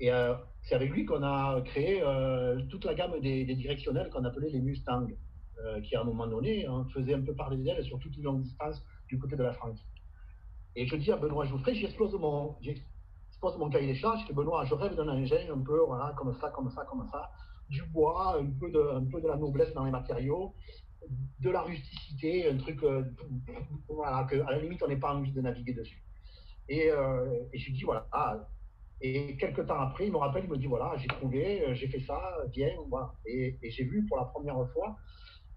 [0.00, 4.24] Et euh, c'est avec lui qu'on a créé euh, toute la gamme des, directionnels qu'on
[4.24, 5.06] appelait les Mustangs,
[5.64, 8.24] euh, qui à un moment donné hein, faisaient un peu parler d'elles sur toute une
[8.24, 9.78] longue distance du côté de la France.
[10.74, 12.56] Et je dis à Benoît Jouffret, j'explose mon,
[13.58, 15.78] mon cahier des charges, que Benoît, je rêve d'un engin un peu
[16.16, 17.30] comme ça, comme ça, comme ça,
[17.72, 20.54] du bois, un peu de, la noblesse dans les matériaux,
[21.40, 23.02] de la rusticité, un truc euh,
[24.28, 26.02] que, à la limite on n'est pas envie de naviguer dessus.
[26.68, 28.06] Et, euh, et je dis voilà.
[29.00, 31.88] Et quelques temps après, il me rappelle, il me dit voilà, j'ai trouvé, euh, j'ai
[31.88, 32.20] fait ça,
[32.52, 33.12] viens, voilà.
[33.26, 34.96] Et, j'ai vu pour la première fois,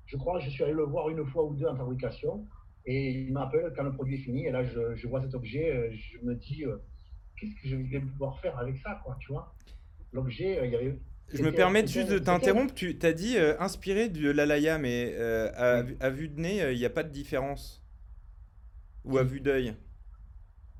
[0.06, 2.48] je crois, je suis allé le voir une fois ou deux en fabrication,
[2.86, 6.18] et il m'appelle quand le produit est fini, et là je, vois cet objet, je
[6.24, 6.64] me dis
[7.38, 9.54] qu'est-ce que je vais pouvoir faire avec ça, quoi, tu vois
[10.16, 10.98] l'objet, il y avait
[11.34, 12.74] je me permets juste de t'interrompre.
[12.74, 16.90] Tu as dit inspiré de l'Alaya, mais à, à, vue de nez, il n'y a
[16.90, 17.84] pas de différence?
[19.04, 19.76] Ou à vue d'œil?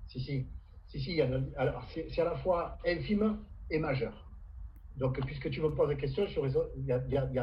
[0.08, 0.48] Si, si.
[0.88, 1.22] si, si
[2.10, 3.38] c'est à la fois infime
[3.70, 4.26] et majeur.
[4.98, 6.26] Donc, puisque tu me poses la question,
[6.78, 7.34] il y a, il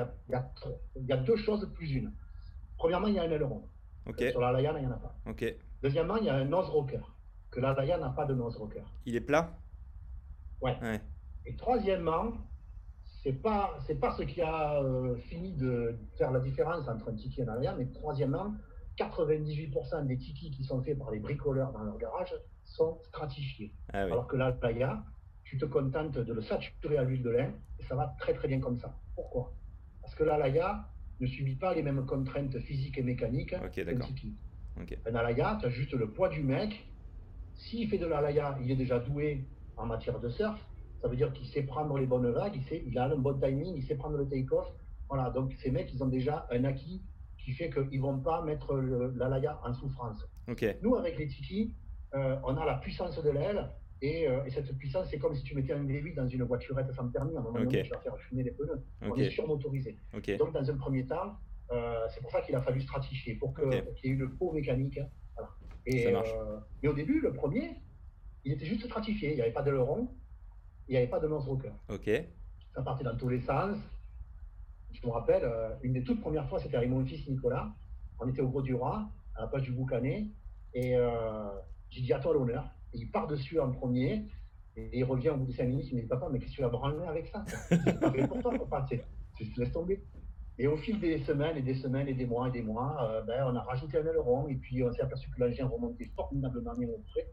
[1.09, 2.12] y a, deux choses plus une.
[2.79, 3.69] Premièrement, il y a un aileron.
[4.31, 5.15] Sur la Laya, il n'y en a pas.
[5.83, 7.01] Deuxièmement, il y a un nose rocker.
[7.51, 8.83] Que la Laya n'a pas de nose rocker.
[9.05, 9.55] Il est plat?
[10.62, 10.77] Ouais.
[11.45, 12.33] Et troisièmement,
[13.22, 17.14] c'est pas c'est pas ce qui a euh, fini de faire la différence entre un
[17.14, 18.54] tiki et un Alaya, mais troisièmement,
[18.98, 23.72] 98% des tikis qui sont faits par les bricoleurs dans leur garage sont stratifiés.
[23.92, 25.04] Ah Alors que la Laya,
[25.44, 28.48] tu te contentes de le saturer à l'huile de lin et ça va très très
[28.48, 28.94] bien comme ça.
[29.14, 29.52] Pourquoi?
[30.00, 30.88] Parce que l'alaya
[31.20, 34.35] ne subit pas les mêmes contraintes physiques et mécaniques qu'un tiki.
[35.06, 36.87] Un alaya, tu as juste le poids du mec.
[37.54, 39.44] S'il fait de l'alaya, il est déjà doué
[39.76, 40.58] en matière de surf.
[41.03, 43.38] Ça veut dire qu'il sait prendre les bonnes vagues, il, sait, il a un bon
[43.38, 44.73] timing, il sait prendre le take-off.
[45.09, 47.03] Voilà, donc ces mecs, ils ont déjà un acquis
[47.37, 48.75] qui fait qu'ils ne vont pas mettre
[49.17, 50.25] l'alaya en souffrance.
[50.83, 51.75] Nous, avec les tiki,
[52.15, 53.69] euh, on a la puissance de l'aile,
[54.05, 57.09] euh, et, cette puissance, c'est comme si tu mettais un V8 dans une voiturette sans
[57.09, 57.37] permis.
[57.37, 58.83] À un moment donné, tu vas faire fumer les pneus.
[59.03, 59.97] On est surmotorisé.
[60.38, 61.37] Donc, dans un premier temps,
[61.71, 64.99] euh, c'est pour ça qu'il a fallu stratifier, pour qu'il y ait une peau mécanique.
[65.87, 66.21] Et, euh,
[66.83, 67.77] mais au début, le premier,
[68.45, 69.31] il était juste stratifié.
[69.31, 70.09] Il n'y avait pas d'aileron,
[70.88, 71.73] il n'y avait pas de nose rocker.
[72.75, 73.79] Ça partait dans tous les sens.
[74.92, 75.49] Je me rappelle,
[75.83, 77.73] une des toutes premières fois, c'était avec mon fils Nicolas.
[78.21, 80.27] On était au Gros du Roi, à la page du Boucanet.
[80.75, 80.97] Et
[81.90, 82.64] j'ai dit à toi l'honneur
[82.95, 84.25] il part dessus en premier,
[84.77, 86.57] et il revient au bout de 5 minutes, il me dit Papa, mais qu'est-ce que
[86.57, 87.45] tu vas branler avec ça?
[87.68, 90.03] C'est pas fait pour toi, papa, tu te laisses tomber.
[90.59, 93.23] Et au fil des semaines et des semaines et des mois et des mois, euh,
[93.23, 96.75] ben, on a rajouté un aileron et puis on s'est aperçu que l'engin remontait formidablement
[96.75, 97.27] bien au frais.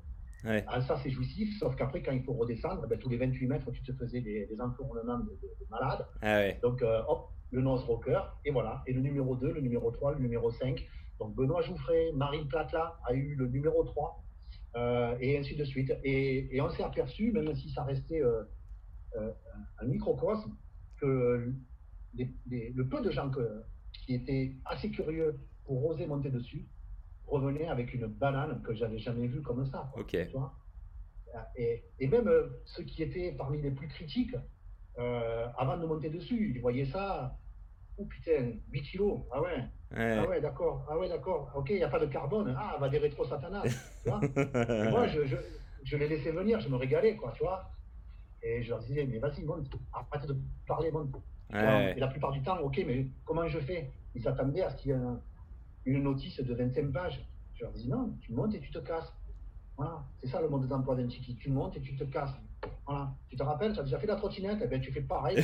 [0.45, 0.63] Ouais.
[0.67, 3.71] Alors ça, c'est jouissif, sauf qu'après, quand il faut redescendre, ben, tous les 28 mètres,
[3.71, 6.05] tu te faisais des, des entournements de, de, malades.
[6.21, 8.83] Ah Donc, euh, hop, le nose rocker, et voilà.
[8.87, 10.81] Et le numéro 2, le numéro 3, le numéro 5.
[11.19, 14.23] Donc, Benoît Jouffret, Marine Platla a eu le numéro 3.
[14.75, 15.91] Euh, et ainsi de suite.
[16.03, 18.43] Et, on s'est aperçu, même si ça restait euh,
[19.17, 19.31] euh,
[19.79, 20.55] un microcosme,
[20.97, 21.51] que
[22.15, 23.31] le peu de gens
[23.93, 26.65] qui étaient assez curieux pour oser monter dessus
[27.29, 29.91] revenaient avec une banane que j'avais jamais vue comme ça.
[31.55, 32.29] et, et, même
[32.65, 34.35] ceux qui étaient parmi les plus critiques,
[34.97, 37.37] avant de monter dessus, ils voyaient ça
[37.99, 39.65] Oh putain, 8 kilos, ah ouais.
[39.91, 41.51] Ah ouais, d'accord, ah ouais, d'accord.
[41.53, 42.55] Ok, il n'y a pas de carbone.
[42.57, 43.63] Ah, va des rétro satanas.
[43.63, 44.21] tu vois
[44.89, 45.35] moi, je, je,
[45.83, 47.69] je, les laissais venir, je me régalais, quoi, tu vois.
[48.41, 51.13] Et je leur disais, mais vas-y, monte, arrête de parler, monte.
[51.51, 53.91] Et la plupart du temps, ok, mais comment je fais?
[54.15, 54.97] Ils s'attendaient à ce qu'il y ait
[55.85, 57.25] une notice de 25 pages.
[57.55, 59.13] Je leur disais, non, tu montes et tu te casses.
[59.77, 61.35] Voilà, c'est ça le mode d'emploi d'un tiki.
[61.35, 62.35] Tu montes et tu te casses.
[62.85, 63.13] Voilà.
[63.29, 65.37] Tu te rappelles, tu as déjà fait la trottinette, et eh bien, tu fais pareil,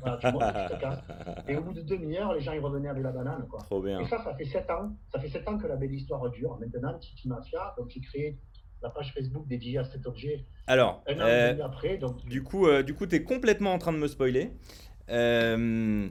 [0.00, 1.02] voilà, tu montes et tu te casses.
[1.48, 3.46] Et au bout de demi-heure, les gens ils revenaient avec la banane.
[3.48, 3.60] Quoi.
[3.60, 4.00] Trop bien.
[4.00, 4.96] Et ça, ça fait 7 ans.
[5.12, 6.58] Ça fait 7 ans que la belle histoire dure.
[6.58, 8.38] Maintenant, Tiki Mafia, donc j'ai créé
[8.84, 10.44] la page Facebook dédiée à cet objet.
[10.66, 12.24] Alors, un an euh, après, donc...
[12.26, 14.52] du coup, euh, du coup, tu es complètement en train de me spoiler.
[15.10, 16.08] Euh,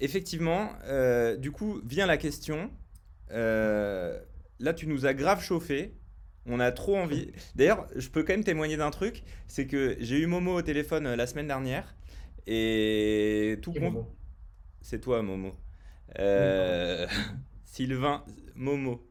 [0.00, 0.70] euh effectivement,
[1.38, 2.70] du coup, vient la question.
[3.30, 5.94] là, tu nous as grave chauffé.
[6.46, 7.30] On a trop envie.
[7.54, 11.06] D'ailleurs, je peux quand même témoigner d'un truc, c'est que j'ai eu Momo au téléphone
[11.06, 11.94] euh, la semaine dernière
[12.46, 14.06] et tout con.
[14.80, 15.52] C'est toi, Momo.
[16.18, 17.06] Euh,
[17.64, 19.06] Sylvain Momo.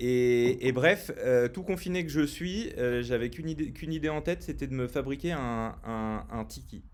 [0.00, 1.10] Euh, et, bref,
[1.52, 5.76] tout confiné que je suis, j'avais qu'une idée, en tête, c'était de me fabriquer un,
[5.84, 6.84] un, un tiki.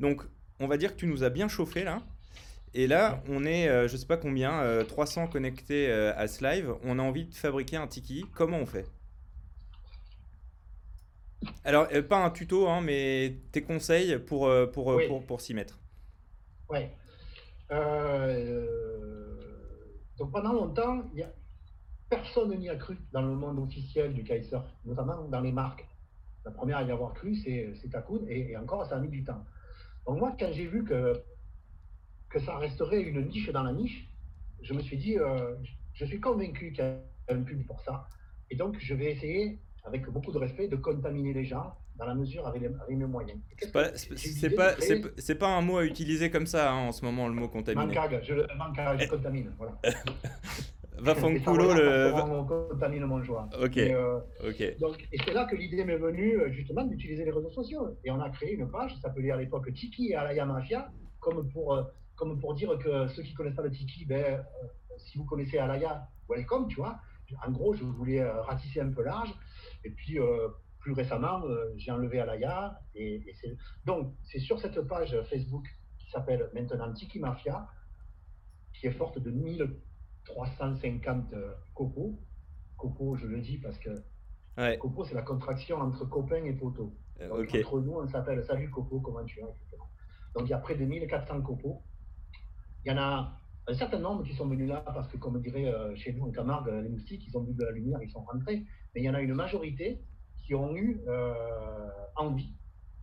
[0.00, 0.22] Donc,
[0.60, 2.02] on va dire que tu nous as bien chauffé là.
[2.74, 6.44] Et là, on est, euh, je sais pas combien, 300 euh, connectés euh, à ce
[6.44, 6.74] live.
[6.84, 8.26] On a envie de fabriquer un tiki.
[8.34, 8.86] Comment on fait?
[11.64, 15.78] Alors, pas un tuto, hein, mais tes conseils pour, pour, pour, pour, s'y mettre.
[16.68, 16.80] Oui.
[20.18, 21.32] donc pendant longtemps, y a...
[22.08, 25.86] personne n'y a cru dans le monde officiel du kitesurf, notamment dans les marques.
[26.44, 29.24] La première à y avoir cru, c'est Takun, et, et encore, ça a mis du
[29.24, 29.44] temps.
[30.06, 31.22] Donc moi, quand j'ai vu que
[32.28, 34.08] que ça resterait une niche dans la niche,
[34.62, 35.54] je me suis dit, euh,
[35.94, 38.06] je suis convaincu qu'il y a un public pour ça.
[38.50, 42.14] Et donc, je vais essayer, avec beaucoup de respect, de contaminer les gens dans la
[42.14, 43.38] mesure avec, les, mes moyens.
[43.58, 44.74] C'est pas, c'est pas,
[45.16, 47.86] c'est pas un mot à utiliser comme ça hein, en ce moment, le mot contaminer.
[47.86, 49.52] Mancag, je, mancag, je contamine.
[49.58, 49.78] Voilà.
[51.00, 52.12] Va fanculo le.
[52.14, 53.48] On contamine mon joie.
[53.62, 53.76] Ok.
[53.76, 54.78] Et, euh, ok.
[54.80, 57.96] Donc, et c'est là que l'idée m'est venue euh, justement d'utiliser les réseaux sociaux.
[58.04, 61.48] Et on a créé une page qui s'appelait à l'époque Tiki et Alaya Mafia, comme
[61.50, 61.80] pour
[62.16, 64.42] comme pour dire que ceux qui connaissent pas le Tiki, ben, euh,
[64.96, 66.98] si vous connaissez Alaya, welcome, tu vois.
[67.46, 69.32] En gros, je voulais ratisser un peu large.
[69.84, 70.18] Et puis,
[70.80, 71.42] plus récemment,
[71.76, 72.80] j'ai enlevé Alaya.
[72.94, 73.34] Et, et
[73.84, 75.66] donc, c'est sur cette page Facebook
[75.98, 77.68] qui s'appelle maintenant Tiki Mafia,
[78.72, 79.30] qui est forte de
[80.34, 81.34] 1350
[81.74, 82.14] copos.
[82.76, 83.90] Coco, je le dis parce que
[84.78, 86.92] Coco, c'est la contraction entre copain et poteau.
[87.20, 89.48] Entre nous, on s'appelle Salut Coco, comment tu vas?
[90.34, 91.82] Donc il y a près de 1400 copos.
[92.84, 95.66] Il y en a un certain nombre qui sont venus là parce que, comme dirait
[95.66, 98.22] euh, chez nous en Camargue, les moustiques, ils ont vu de la lumière, ils sont
[98.22, 98.64] rentrés.
[98.94, 100.00] Mais il y en a une majorité
[100.46, 101.34] qui ont eu euh,
[102.16, 102.54] envie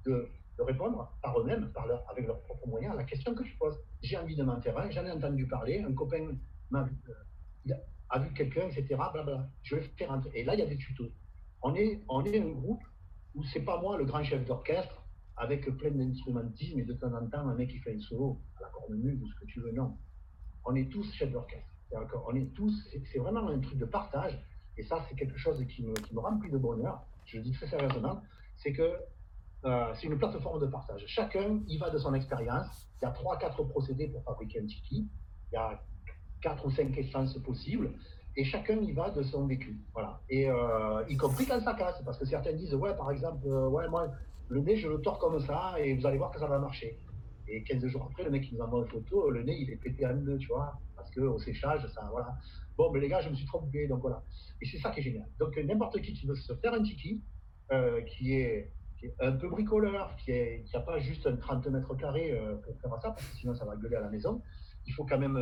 [0.06, 3.56] de, répondre par eux-mêmes, par leur, avec leurs propres moyens, à la question que je
[3.58, 3.78] pose.
[4.02, 6.34] J'ai envie de m'en faire un, j'en ai entendu parler, un copain euh,
[8.10, 8.86] a vu quelqu'un, etc.
[8.96, 9.50] Blablabla.
[9.64, 10.32] Je vais faire rentrer.
[10.34, 11.12] Et là, il y a des tutos.
[11.62, 12.84] On est, on est un groupe
[13.34, 15.04] où c'est pas moi le grand chef d'orchestre
[15.38, 18.62] avec plein d'instrumentisme et de temps en temps un mec qui fait un solo à
[18.62, 19.72] la cornemuse ou ce que tu veux.
[19.72, 19.98] Non.
[20.66, 21.68] On est tous chefs d'orchestre.
[22.28, 24.40] On est tous, c'est vraiment un truc de partage.
[24.78, 27.06] Et ça, c'est quelque chose qui me, qui me remplit de bonheur.
[27.26, 28.22] Je le dis très sérieusement.
[28.58, 28.98] C'est que
[29.66, 31.04] euh, c'est une plateforme de partage.
[31.08, 32.88] Chacun y va de son expérience.
[33.02, 35.10] Il y a trois, quatre procédés pour fabriquer un tiki.
[35.52, 35.82] Il y a
[36.46, 37.90] quatre ou cinq essences possibles
[38.38, 39.80] et chacun y va de son vécu.
[39.94, 40.22] Voilà.
[40.30, 43.68] Et euh, y compris quand ça casse, parce que certains disent, ouais, par exemple, euh,
[43.68, 44.12] ouais, moi,
[44.50, 47.00] le nez, je le tords comme ça, et vous allez voir que ça va marcher.
[47.48, 49.78] Et 15 jours après, le mec, il nous envoie une photo, le nez, il est
[49.78, 52.38] pété en deux, tu vois, parce qu'au séchage, ça, voilà.
[52.78, 54.22] Bon, mais les gars, je me suis trompé, donc voilà.
[54.62, 55.28] Et c'est ça qui est génial.
[55.40, 57.24] Donc, n'importe qui qui veut se faire un tiki,
[57.72, 58.72] euh, qui, est,
[59.20, 60.32] un peu bricoleur, qui
[60.74, 63.76] n'a pas juste un 30 mètres carrés pour faire ça, parce que sinon, ça va
[63.76, 64.42] gueuler à la maison,
[64.86, 65.40] il faut quand même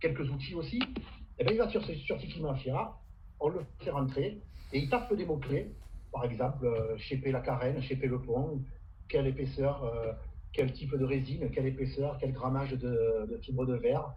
[0.00, 2.92] quelques outils aussi, et eh bien, il va sur, sur Mafia,
[3.40, 4.40] on le fait rentrer,
[4.72, 5.74] et il tape des mots-clés,
[6.12, 8.62] par exemple, euh, la carène, chéper le pont,
[9.08, 10.12] quelle épaisseur, euh,
[10.52, 14.14] quel type de résine, quelle épaisseur, quel grammage de, fibre de verre,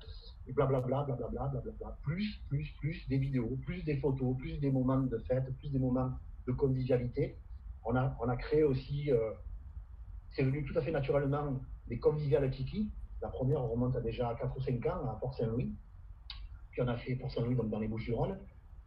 [0.48, 1.98] et blablabla, blablabla, blablabla.
[2.04, 5.80] Plus, plus, plus des vidéos, plus des photos, plus des moments de fête, plus des
[5.80, 6.12] moments
[6.46, 7.38] de convivialité.
[7.84, 9.32] On a, on a créé aussi, euh,
[10.36, 12.92] c'est venu tout à fait naturellement, des conviviales Tiki.
[13.22, 15.72] La première remonte à déjà 4 ou 5 ans à Port-Saint-Louis.
[16.72, 18.38] Puis on a fait pour Saint-Louis, donc dans les Bouches-du-Rhône.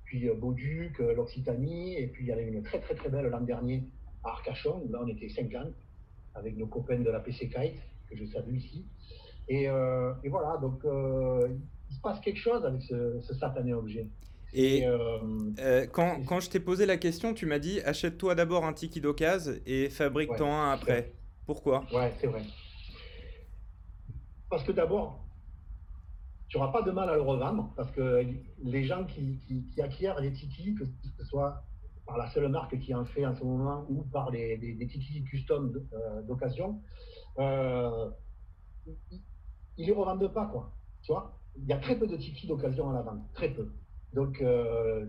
[0.05, 1.97] Puis euh, Bauduc, euh, l'Occitanie.
[1.97, 3.85] Et puis il y avait une très très très belle l'an dernier
[4.23, 5.69] à Arcachon, où là on était 50,
[6.35, 8.87] avec nos copains de la PC Kite, que je salue ici.
[9.49, 14.07] Et, euh, voilà, donc il se passe quelque chose avec ce, satané objet.
[14.53, 14.85] Et,
[15.93, 19.55] quand, quand, je t'ai posé la question, tu m'as dit achète-toi d'abord un tiki d'occasion
[19.67, 21.13] et fabrique-toi un après.
[21.47, 21.85] Pourquoi?
[21.93, 22.43] Ouais, c'est vrai.
[24.51, 25.25] Parce que d'abord,
[26.49, 28.27] tu n'auras pas de mal à le revendre parce que
[28.65, 29.41] les gens qui,
[29.81, 30.85] acquièrent les tikis, que
[31.17, 31.63] ce soit
[32.05, 35.23] par la seule marque qui en fait en ce moment ou par les, des, tikis
[35.23, 36.83] custom euh, d'occasion,
[37.39, 38.11] euh,
[39.09, 39.21] ils
[39.79, 40.47] ne les revendent pas.
[40.47, 41.39] Quoi, tu vois?
[41.57, 43.71] Il y a très peu de tikis d'occasion à la vente, très peu.
[44.13, 45.07] Donc, euh,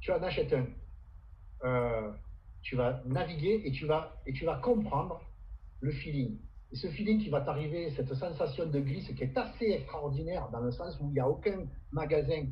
[0.00, 0.52] tu en achètes
[1.62, 2.12] un.
[2.62, 5.20] tu vas naviguer et tu vas, et tu vas comprendre
[5.80, 6.38] le feeling.
[6.72, 10.60] Et ce feeling qui va t'arriver, cette sensation de glisse qui est assez extraordinaire dans
[10.60, 12.46] le sens où il n'y a aucun magasin,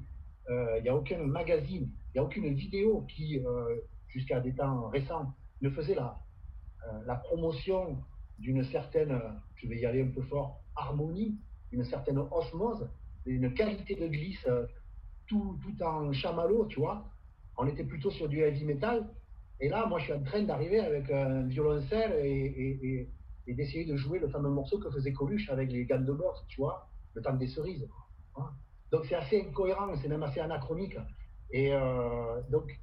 [0.51, 3.77] euh, il n'y a aucun magazine, il n'y a aucune vidéo qui, euh,
[4.09, 6.19] jusqu'à des temps récents, ne faisait la,
[6.87, 7.99] euh, la promotion
[8.39, 9.21] d'une certaine,
[9.57, 11.37] je vais y aller un peu fort, harmonie,
[11.73, 12.89] une certaine osmose,
[13.27, 14.47] une qualité de glisse
[15.27, 17.05] tout, en chamallow, tu vois.
[17.57, 19.09] On était plutôt sur du heavy metal.
[19.61, 23.09] Et là, moi, je suis en train d'arriver avec un violoncelle et
[23.53, 26.61] d'essayer de jouer le fameux morceau que faisait Coluche avec les gammes de boxe, tu
[26.61, 27.87] vois, le temps des cerises.
[28.37, 28.49] Hein.
[28.91, 30.97] Donc c'est assez incohérent, c'est même assez anachronique.
[31.51, 32.81] Et euh, donc,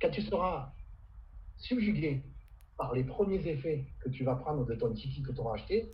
[0.00, 0.72] quand tu seras
[1.56, 2.22] subjugué
[2.76, 5.90] par les premiers effets que tu vas prendre de ton tiki que tu auras acheté,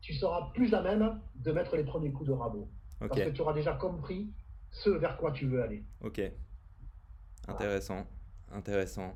[0.00, 2.68] tu seras plus à même de mettre les premiers coups de rabot.
[2.98, 4.32] Parce que tu auras déjà compris
[4.70, 5.84] ce vers quoi tu veux aller.
[6.00, 6.20] Ok.
[7.46, 8.06] Intéressant.
[8.50, 9.14] Intéressant.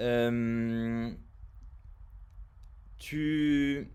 [0.00, 1.10] Euh,
[2.98, 3.88] tu,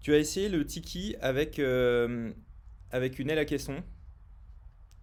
[0.00, 2.32] tu as essayé le tiki avec, euh,
[2.90, 3.82] avec une aile à caisson.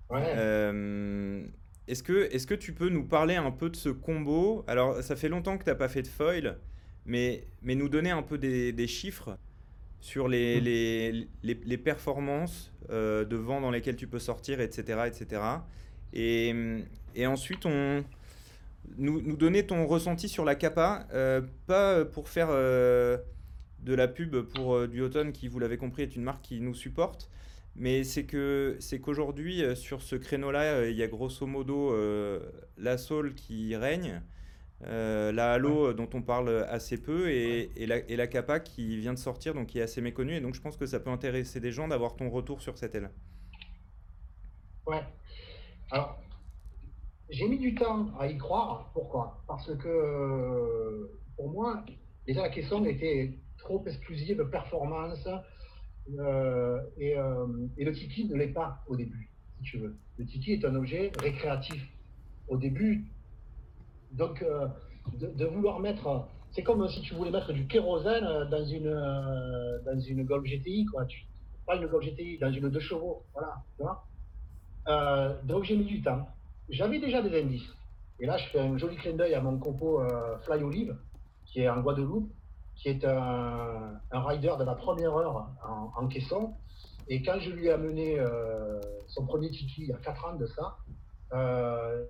[0.10, 0.24] Ouais.
[0.36, 1.46] Euh,
[1.88, 4.64] est-ce que, est que tu peux nous parler un peu de ce combo?
[4.68, 6.60] Alors, ça fait longtemps que tu n'as pas fait de foil,
[7.06, 9.38] mais, mais nous donner un peu des, des chiffres
[10.00, 15.02] sur les, les, les, les performances euh, de vent dans lesquelles tu peux sortir, etc.
[15.08, 15.42] etc.
[16.14, 16.54] Et,
[17.16, 18.04] et ensuite, on,
[18.98, 23.18] nous, donner ton ressenti sur la capa, euh, pas pour faire euh,
[23.80, 26.60] de la pub pour euh, du Automne qui, vous l'avez compris, est une marque qui
[26.62, 27.30] nous supporte,
[27.76, 31.96] mais c'est que c'est qu'aujourd'hui sur ce créneau-là, il y a grosso modo
[32.78, 34.22] la Soul qui règne.
[34.82, 39.14] la Halo dont on parle assez peu et, et, la, et la Kappa qui vient
[39.14, 41.60] de sortir donc qui est assez méconnue et donc je pense que ça peut intéresser
[41.60, 43.12] des gens d'avoir ton retour sur cette aile.
[44.86, 45.04] Ouais.
[45.92, 46.20] Alors,
[47.30, 48.90] j'ai mis du temps à y croire.
[48.94, 49.42] Pourquoi?
[49.48, 51.84] Parce que pour moi,
[52.26, 55.28] déjà la question était trop exclusive performance
[56.18, 57.46] euh, et, euh,
[57.78, 59.96] et, le tiki ne l'est pas au début, si tu veux.
[60.18, 61.88] Le tiki est un objet récréatif
[62.48, 63.06] au début.
[64.12, 64.68] Donc, euh,
[65.20, 66.28] de, vouloir mettre.
[66.52, 68.92] C'est comme si tu voulais mettre du kérosène dans une,
[69.86, 71.06] dans une Golf GTI, quoi.
[71.68, 73.24] Pas une Golf GTI, dans une deux chevaux.
[73.78, 74.04] Voilà.
[75.44, 76.28] Donc, j'ai mis du temps.
[76.70, 77.70] J'avais déjà des indices.
[78.20, 80.02] Et là, je fais un joli clin d'œil à mon copo
[80.46, 80.96] Fly Olive,
[81.46, 82.30] qui est en Guadeloupe
[82.80, 85.50] qui est un, rider de la première heure
[85.96, 86.54] en, caisson.
[87.10, 90.36] Et quand je lui ai amené euh, son premier tiki il y a 4 ans
[90.36, 90.78] de ça,
[91.34, 92.06] euh,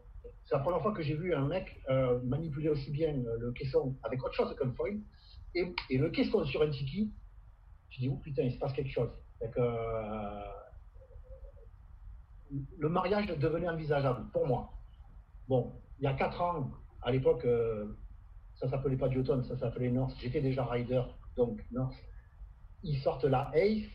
[0.45, 3.95] c'est la première fois que j'ai vu un mec euh, manipuler aussi bien le caisson
[4.03, 4.99] avec autre chose qu'un foil
[5.55, 7.12] et, le caisson sur un tiki.
[7.89, 9.10] Je dis, oh putain, il se passe quelque chose.
[12.78, 14.74] Le mariage devenait envisageable pour moi.
[15.47, 16.72] Bon, il y a 4 ans,
[17.02, 17.45] à l'époque,
[18.56, 20.16] ça s'appelait pas Duoton, ça s'appelait North.
[20.20, 21.02] J'étais déjà rider,
[21.36, 21.95] donc North.
[22.84, 23.86] Ils sortent la Ace,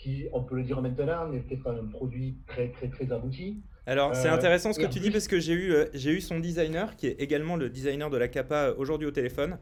[0.00, 3.62] qui, on peut le dire maintenant, n'était pas un produit très très très abouti.
[3.86, 6.20] Alors c'est euh, intéressant ce que tu dis parce que j'ai eu, euh, j'ai eu
[6.20, 9.58] son designer qui est également le designer de la Kappa euh, aujourd'hui au téléphone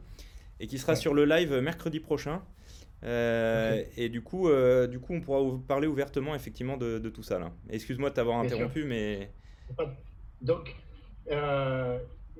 [0.59, 2.41] et qui sera sur le live mercredi prochain.
[3.03, 4.49] Et du coup,
[4.89, 7.51] du coup, on pourra parler ouvertement effectivement de, tout ça là.
[7.69, 9.31] Excuse-moi de t'avoir interrompu, mais
[10.41, 10.75] donc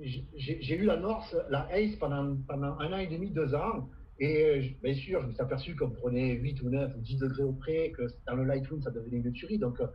[0.02, 3.90] j'ai eu la Norse, la Ace pendant, pendant un an et demi, deux ans.
[4.20, 7.44] Et bien sûr, je me suis aperçu qu'on prenait 8 ou 9 ou 10 degrés
[7.44, 9.58] au près, que dans le Lightroom, ça devenait une tuerie.
[9.58, 9.88] Donc, euh,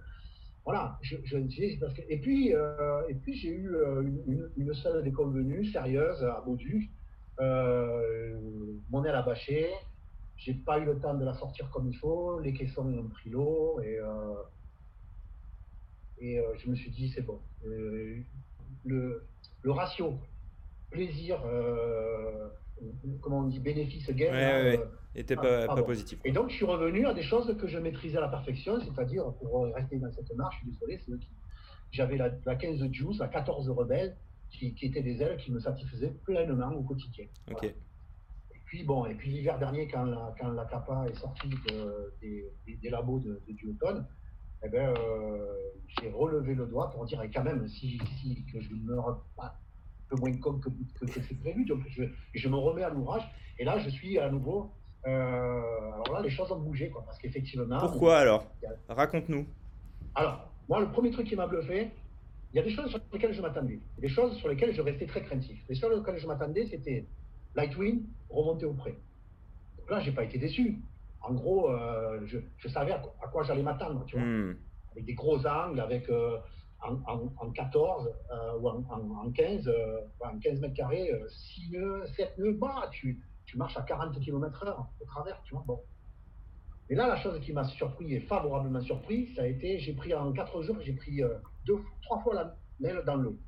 [0.65, 0.99] voilà.
[1.03, 1.37] Je, je,
[1.79, 6.23] parce que, et puis, euh, et puis j'ai eu euh, une, une, salle déconvenue, sérieuse,
[6.23, 6.91] à Baudu.
[7.39, 9.69] mon aile a bâché.
[10.45, 12.38] J'ai pas eu le temps de la sortir comme il faut.
[12.40, 13.80] Les caissons ont pris l'eau.
[13.80, 13.99] Et,
[16.18, 17.40] et je me suis dit, c'est bon.
[18.84, 19.26] le,
[19.62, 20.18] le ratio
[20.95, 22.49] plaisir, euh,
[23.20, 24.32] comment on dit, bénéfice gain
[25.14, 26.18] n'était euh, pas, positif.
[26.24, 29.24] Et donc je suis revenu à des choses que je maîtrisais à la perfection, c'est-à-dire
[29.34, 31.12] pour rester dans cette marche, je suis désolé, c'est
[31.90, 34.16] j'avais la, 15 Juice, la 14 Rebelle,
[34.51, 37.26] qui, étaient des ailes qui me satisfaisaient pleinement au quotidien.
[37.51, 37.72] Ok.
[38.75, 41.49] Puis bon, et puis l'hiver dernier, quand la, quand la Kappa est sortie
[42.20, 42.45] des,
[42.83, 44.05] des, labos de, de Duotone,
[44.64, 45.55] eh ben, euh,
[45.87, 49.55] j'ai relevé le doigt pour dire, et quand même, si, si que je meurs pas
[49.55, 52.03] un peu moins con que, que, que c'est prévu, donc je,
[52.35, 53.22] je, me remets à l'ouvrage,
[53.61, 54.72] et là, je suis à nouveau.
[55.07, 55.61] Euh,
[55.93, 57.79] alors là, les choses ont bougé, quoi, parce qu'effectivement.
[57.79, 58.45] Pourquoi alors?
[58.89, 59.47] Raconte-nous.
[60.16, 61.91] Alors, moi, le premier truc qui m'a bluffé,
[62.53, 65.07] il y a des choses sur lesquelles je m'attendais, des choses sur lesquelles je restais
[65.07, 65.62] très craintif.
[65.68, 67.07] Les choses sur lesquelles je m'attendais, c'était
[67.55, 68.96] Lightwing, remonter au près.
[69.78, 70.80] Donc là, j'ai pas été déçu
[71.26, 74.24] en gros, euh, je, savais à quoi, j'allais m'attendre, tu vois.
[74.24, 74.57] Hmm.
[74.92, 76.38] Avec des gros angles, avec euh,
[76.82, 79.70] en, 14 euh, ou en, 15,
[80.20, 84.86] en 15 mètres carrés, 6 nœuds, 7 nœuds, bah, tu, tu marches à 40 km/h
[85.00, 85.64] au travers, tu vois.
[85.66, 85.80] Bon.
[86.90, 90.14] Et là, la chose qui m'a surpris et favorablement surpris, ça a été, j'ai pris
[90.14, 91.22] en 4 jours, j'ai pris
[91.64, 93.38] deux, trois fois l'aile dans l'eau.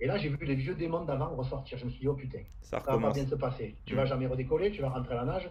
[0.00, 1.76] Et là, j'ai vu les vieux démons d'avant ressortir.
[1.78, 3.74] Je me suis dit, oh putain, ça, va pas bien se passer.
[3.84, 4.08] Tu vas hmm.
[4.08, 5.50] jamais redécoller, tu vas rentrer à la nage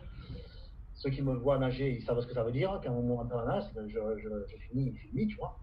[0.98, 2.82] ceux qui me voient nager, ils savent ce que ça veut dire.
[2.84, 5.58] Quand on rentre dans la nage, je, je, je, finis, tu vois.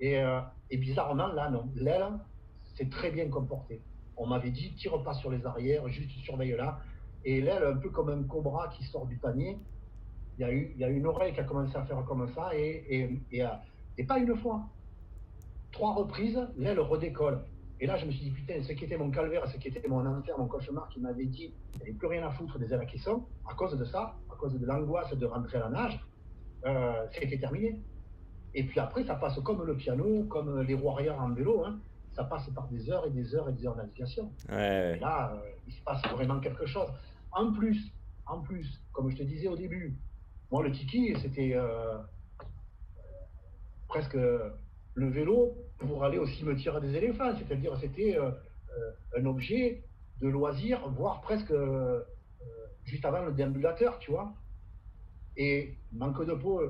[0.00, 1.70] Et, euh, et, bizarrement, là, non.
[1.76, 2.18] L'aile,
[2.74, 3.80] c'est très bien comporté.
[4.16, 6.80] On m'avait dit, tire pas sur les arrières, juste surveille là.
[7.24, 9.58] Et l'aile, un peu comme un cobra qui sort du panier,
[10.38, 12.26] il y, a eu, il y a une oreille qui a commencé à faire comme
[12.34, 13.48] ça, et, et, et, euh,
[13.96, 14.62] et pas une fois.
[15.70, 17.44] Trois reprises, l'aile redécolle.
[17.82, 19.88] Et là, je me suis dit, putain, ce qui était mon calvaire, ce qui était
[19.88, 22.72] mon enfer, mon cauchemar, qui m'avait dit, il n'y avait plus rien à foutre des
[22.74, 25.70] ailes qui sont, à cause de ça, à cause de l'angoisse de rentrer à la
[25.70, 26.00] nage,
[26.66, 27.80] euh, c'était terminé.
[28.52, 31.80] Et puis après, ça passe comme le piano, comme les roues arrière en vélo, hein.
[32.12, 34.30] ça passe par des heures et des heures et des heures de navigation.
[34.50, 36.88] Et là, euh, il se passe vraiment quelque chose.
[37.32, 37.94] En plus,
[38.26, 39.96] en plus, comme je te disais au début,
[40.50, 41.96] moi, le tiki, c'était euh,
[43.88, 44.18] presque
[44.94, 47.34] le vélo pour aller au cimetière des éléphants.
[47.36, 48.30] C'est-à-dire, c'était euh,
[48.78, 49.82] euh, un objet
[50.20, 52.00] de loisir, voire presque euh,
[52.84, 54.32] juste avant le déambulateur, tu vois.
[55.36, 56.60] Et manque de peau,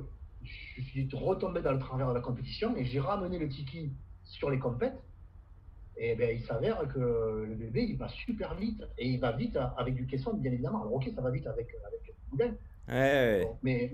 [0.43, 3.93] je suis retombé dans le travers de la compétition et j'ai ramené le tiki
[4.25, 5.01] sur les compètes.
[5.97, 8.83] Et ben, il s'avère que le bébé, il va super vite.
[8.97, 10.83] Et il va vite avec du caisson, bien évidemment.
[10.83, 12.12] Alors, ok, ça va vite avec, avec le
[13.62, 13.93] mais,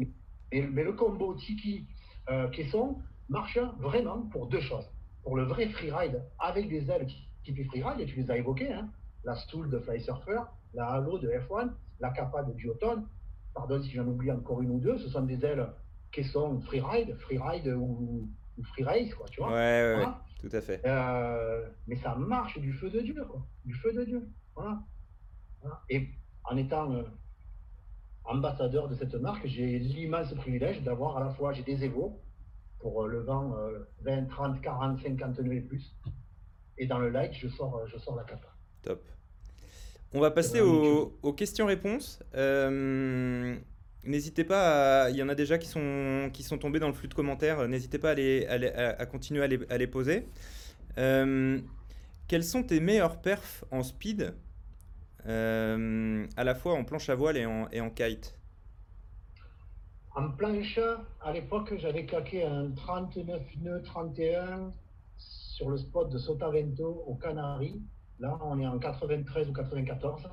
[0.51, 2.99] mais, le combo tiki-caisson,
[3.29, 4.89] marche vraiment pour deux choses.
[5.23, 7.07] Pour le vrai freeride avec des ailes
[7.45, 8.89] type freeride, et tu les as évoquées, hein,
[9.25, 10.41] la Stool de Fly Surfer,
[10.75, 11.71] la Halo de F1,
[12.01, 13.07] la Kappa de Duotone,
[13.55, 15.67] pardon si j'en oublie encore une ou deux, ce sont des ailes
[16.13, 19.53] qui sont freeride, freeride ou ou free race, quoi, tu vois.
[19.53, 20.07] Ouais, ouais,
[20.41, 20.81] tout à fait.
[20.85, 23.43] Euh, mais ça marche du feu de Dieu, quoi.
[23.65, 24.29] Du feu de Dieu.
[24.55, 24.81] Voilà.
[25.91, 26.09] Et
[26.45, 27.03] en étant euh,
[28.25, 32.21] ambassadeur de cette marque, j'ai l'immense privilège d'avoir à la fois, j'ai des égaux
[32.79, 33.55] pour euh, le vent
[34.03, 35.95] 20, 30, 40, 50 nœuds et plus.
[36.79, 38.49] Et dans le light, je sors, je sors la capa.
[38.83, 39.03] Top.
[40.13, 42.23] On va passer aux, aux questions-réponses.
[42.35, 43.57] Euh,
[44.07, 47.09] N'hésitez pas, il y en a déjà qui sont, qui sont tombés dans le flux
[47.09, 50.29] de commentaires, n'hésitez pas à, les, à, continuer à les, à les poser.
[50.97, 51.59] Euh,
[52.29, 54.33] quels sont tes meilleurs perfs en speed,
[55.27, 58.39] euh, à la fois en planche à voile et en, et en kite?
[60.17, 60.81] En planche,
[61.21, 64.73] à l'époque, j'avais claqué un 39 nœuds 31
[65.19, 67.83] sur le spot de Sotavento aux Canaries.
[68.19, 70.31] Là, on est en 93 ou 94.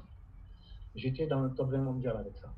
[0.95, 2.53] J'étais dans le top 20 mondial avec ça.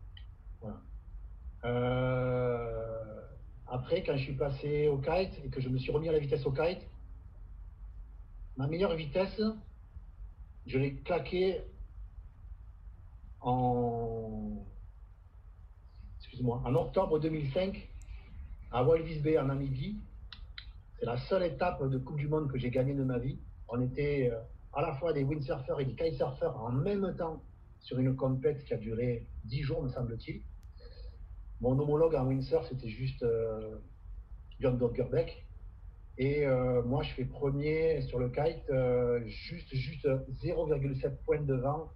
[1.63, 3.21] Euh,
[3.65, 6.19] après, quand je suis passé au kite et que je me suis remis à la
[6.19, 6.87] vitesse au kite,
[8.55, 9.41] ma meilleure vitesse,
[10.67, 11.63] je l'ai claqué
[13.41, 14.24] en,
[16.43, 17.89] en octobre 2005
[18.71, 19.99] à Walvis Bay en Namibie.
[20.99, 23.39] C'est la seule étape de Coupe du Monde que j'ai gagnée de ma vie.
[23.69, 24.39] On était euh,
[24.73, 27.41] à la fois des windsurfers et des kitesurfers en même temps
[27.79, 30.41] sur une compète qui a duré 10 jours, me semble-t-il.
[31.61, 33.77] Mon homologue en windsurf, c'était juste euh,
[34.59, 35.45] John Doggerbeck.
[36.17, 41.91] Et euh, moi, je fais premier sur le kite, euh, juste, juste 0,7 points devant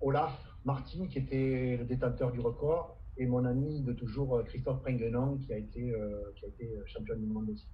[0.00, 5.36] Olaf Martin, qui était le détenteur du record, et mon ami de toujours, Christophe Prenguenon,
[5.38, 5.92] qui a été,
[6.36, 7.68] qui a été champion du monde aussi.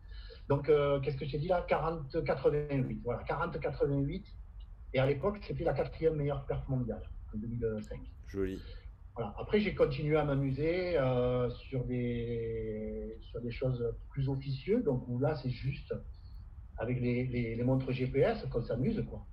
[0.48, 0.66] Donc,
[1.02, 1.64] qu'est-ce que je t'ai dit là?
[1.68, 3.00] 40-88.
[3.04, 4.24] Voilà, 40-88.
[4.94, 7.02] Et à l'époque, c'était la quatrième meilleure perte mondiale,
[7.34, 8.00] en 2005.
[8.26, 8.60] Joli.
[9.36, 14.84] Après, j'ai continué à m'amuser euh, sur, des, sur des choses plus officieuses.
[14.84, 15.92] Donc là, c'est juste
[16.76, 19.04] avec les, les, montres GPS qu'on s'amuse.
[19.10, 19.26] quoi.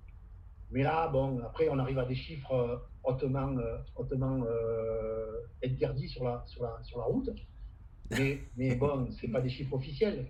[0.70, 4.44] Mais là, bon, après, on arrive à des chiffres euh, hautement, euh, hautement
[5.64, 7.30] interdits sur la, sur, la, sur la route.
[8.10, 10.26] Mais, mais bon, ce pas des chiffres officiels.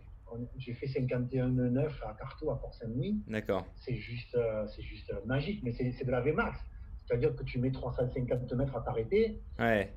[0.59, 3.22] J'ai fait 51,9 à Carto, à Port-Saint-Denis.
[3.28, 3.64] D'accord.
[3.76, 4.37] C'est juste,
[4.74, 6.59] c'est juste magique, mais c'est de la VMAX.
[7.07, 9.41] C'est-à-dire que tu mets 350 mètres à t'arrêter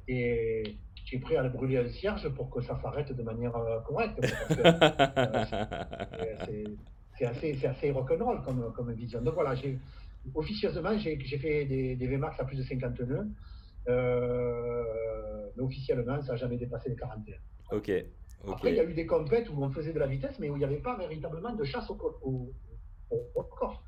[0.07, 0.77] et
[1.09, 3.79] tu es prêt à le brûler un cierge pour que ça s'arrête de manière euh,
[3.81, 4.19] correcte.
[6.49, 6.65] Euh,
[7.17, 9.21] c'est assez, assez rock'n'roll comme, comme vision.
[9.21, 9.53] Donc voilà,
[10.33, 13.27] officieusement, j'ai fait des, des, VMAX à plus de 50 nœuds.
[13.87, 14.83] Euh,
[15.55, 17.37] mais officiellement, ça n'a jamais dépassé les 41.
[17.71, 17.91] Ok.
[18.47, 20.55] Après, il y a eu des compètes où on faisait de la vitesse, mais où
[20.55, 22.53] il n'y avait pas véritablement de chasse au, au,
[23.11, 23.83] au corps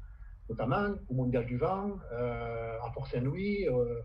[0.51, 4.01] notamment au Mondial du Vent, euh, à Port-Saint-Louis euh,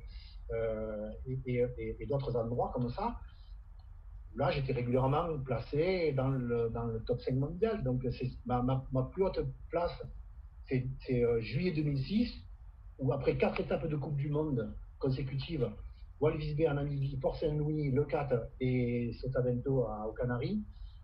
[0.52, 3.16] euh, et, d'autres endroits comme ça.
[4.36, 7.82] Là, j'étais régulièrement placé dans le, dans le, top 5 mondial.
[7.82, 8.06] Donc,
[8.44, 10.02] ma, ma, plus haute place,
[10.68, 12.32] c'est juillet 2006,
[12.98, 15.70] où après quatre étapes de Coupe du Monde consécutives,
[16.20, 18.28] Walvis Bay en Namibie, Port-Saint-Louis, Le Cat
[18.60, 20.62] et Sotavento aux Canaries,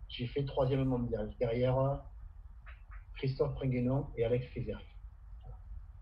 [0.09, 2.03] j'ai fait troisième mondial derrière
[3.17, 4.81] Christophe Prenguenon et Alex Frizer.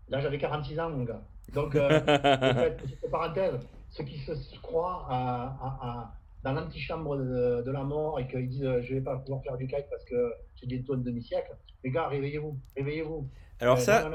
[0.09, 1.21] Là, j'avais 46 ans, mon gars.
[1.53, 1.99] Donc, euh,
[2.77, 3.59] petite parenthèse,
[3.89, 8.81] ceux qui se croient à, dans l'antichambre de, de, la mort et qu'ils disent euh,
[8.81, 11.91] je ne vais pas pouvoir faire du kite parce que j'ai des tonnes demi-siècle, les
[11.91, 13.29] gars, réveillez-vous, réveillez-vous.
[13.61, 14.09] Alors, euh, ça,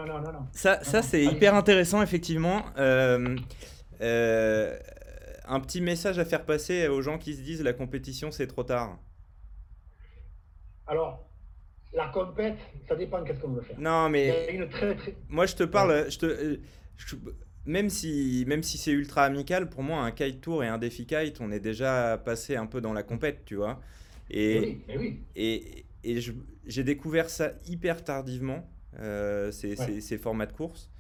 [0.53, 2.65] ça, ça c'est hyper intéressant, effectivement.
[2.79, 3.37] Euh,
[5.49, 8.65] un petit message à faire passer aux gens qui se disent la compétition, c'est trop
[8.65, 8.99] tard.
[10.89, 11.29] Alors,
[11.95, 12.57] la compète,
[12.89, 13.79] ça dépend qu'est-ce qu'on veut faire.
[13.79, 14.59] Non, mais
[15.29, 16.61] moi je te parle, je te,
[17.65, 21.07] même si, même si c'est ultra amical, pour moi un kite tour et un défi
[21.07, 23.81] kite, on est déjà passé un peu dans la compète, tu vois.
[24.29, 26.21] Et, oui, et, et
[26.67, 28.69] j'ai découvert ça hyper tardivement,
[28.99, 30.91] euh, ces, formats de course.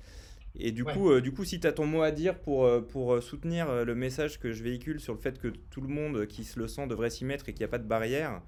[0.59, 2.80] Et du, coup, euh, du coup, si tu as ton mot à dire pour, euh,
[2.80, 6.44] pour soutenir le message que je véhicule sur le fait que tout le monde qui
[6.44, 8.42] se le sent devrait s'y mettre et qu'il n'y a pas de barrière,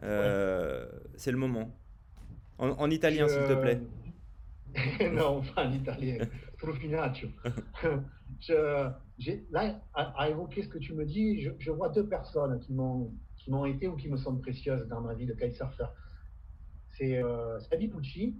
[0.00, 1.76] c'est le moment.
[2.58, 3.80] En, italien, s'il te plaît.
[5.12, 6.18] non, pas en italien.
[6.58, 7.28] Profinaccio.
[8.40, 8.92] je,
[9.50, 13.50] là, à, évoquer ce que tu me dis, je, vois deux personnes qui m'ont qui
[13.50, 15.86] m'ont été ou qui me sont précieuses dans ma vie de kitesurfer.
[16.92, 18.36] C'est euh, Sabi Pucci,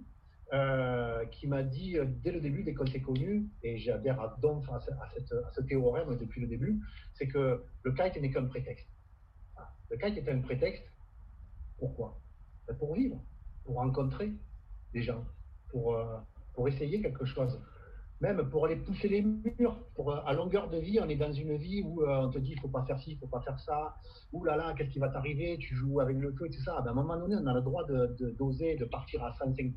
[0.53, 4.37] euh, qui m'a dit euh, dès le début, dès qu'on s'est connus, et j'adhère à,
[4.39, 6.79] ce théorème depuis le début,
[7.13, 8.87] c'est que le kite n'est qu'un prétexte.
[9.89, 10.83] Le kite est un prétexte.
[11.77, 12.21] Pourquoi?
[12.67, 13.19] Ben, Pour vivre
[13.63, 14.31] pour rencontrer
[14.93, 15.23] des gens,
[15.69, 16.17] pour, euh,
[16.53, 17.59] pour essayer quelque chose.
[18.23, 21.57] Même pour aller pousser les murs, pour, à longueur de vie, on est dans une
[21.57, 23.95] vie où on te dit, il faut pas faire ci, il faut pas faire ça,
[24.31, 26.79] ouh là là, qu'est-ce qui va t'arriver, tu joues avec le feu et tout ça.
[26.81, 29.73] Ben, à un moment donné, on a le droit de, d'oser, de, partir à 105%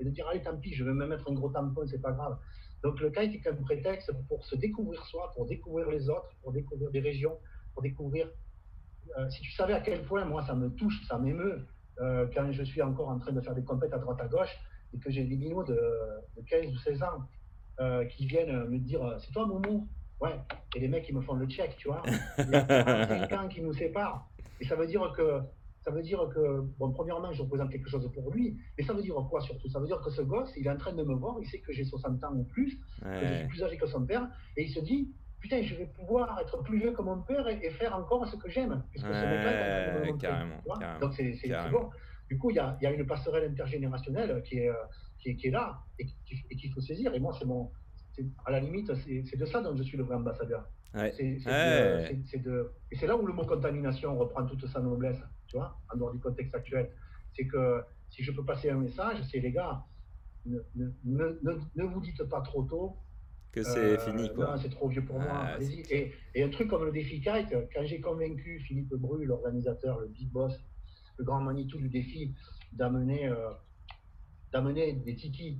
[0.00, 2.12] et de dire, allez, tant pis, je vais me mettre un gros tampon, c'est pas
[2.12, 2.38] grave.
[2.82, 6.52] Donc le kite est comme prétexte pour se découvrir soi, pour découvrir les autres, pour
[6.52, 7.36] découvrir des régions,
[7.72, 8.28] pour découvrir.
[9.18, 11.66] Euh, si tu savais à quel point moi ça me touche, ça m'émeut,
[12.00, 14.54] euh, quand je suis encore en train de faire des compètes à droite à gauche
[14.92, 15.78] et que j'ai des minots de,
[16.46, 17.26] 15 ou 16 ans
[17.80, 19.86] euh, qui viennent me dire C'est toi Momo?
[20.20, 20.38] Ouais.
[20.76, 22.02] Et les mecs ils me font le check, tu vois.
[22.38, 24.28] Il y a 5 ans qui nous séparent.
[24.60, 25.40] Et ça veut dire que
[25.84, 29.02] ça veut dire que, bon, premièrement, je représente quelque chose pour lui, mais ça veut
[29.02, 29.68] dire quoi surtout?
[29.68, 31.58] Ça veut dire que ce gosse, il est en train de me voir, il sait
[31.58, 34.62] que j'ai 60 ans ou plus, que je suis plus âgé que son père, et
[34.62, 37.94] il se dit, putain, je vais pouvoir être plus vieux que mon père et, faire
[37.94, 38.82] encore ce que j'aime.
[38.90, 40.62] Puisque ouais, carrément,
[41.02, 41.90] Donc c'est bon.
[42.30, 44.72] Du coup, il y a, y a, une passerelle intergénérationnelle qui est,
[45.24, 47.14] qui est, qui est là et qu'il faut saisir.
[47.14, 47.70] Et moi, c'est mon,
[48.44, 50.68] à la limite, c'est de ça dont je suis le vrai ambassadeur.
[50.94, 51.12] Ouais.
[51.16, 55.20] C'est de, et c'est là où le mot contamination reprend toute sa noblesse
[55.54, 56.90] en dehors du contexte actuel.
[57.32, 59.84] C'est que si je peux passer un message, c'est les gars,
[60.46, 60.58] ne,
[61.04, 61.38] ne,
[61.74, 62.96] ne, vous dites pas trop tôt.
[63.50, 64.56] Que c'est euh, fini, quoi.
[64.60, 65.30] c'est trop vieux pour moi.
[65.32, 70.00] Ah, et, et, un truc comme le défi kite, quand j'ai convaincu Philippe Bru, l'organisateur,
[70.00, 70.52] le big boss,
[71.18, 72.34] le grand Manitou du défi,
[72.72, 73.50] d'amener euh,
[74.54, 75.58] d'amener des tikis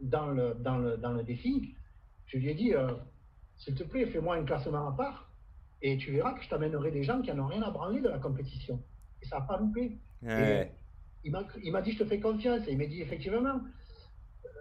[0.00, 1.74] dans le, dans, le, dans le défi,
[2.26, 2.90] je lui ai dit, euh,
[3.56, 5.30] s'il te plaît, fais-moi un classement à part,
[5.80, 8.08] et tu verras que je t'amènerai des gens qui n'en ont rien à branler de
[8.08, 8.82] la compétition
[9.22, 9.98] et ça n'a pas loupé.
[11.22, 11.32] Il
[11.72, 12.66] m'a dit, je te fais confiance.
[12.66, 13.60] Et il m'a dit, effectivement,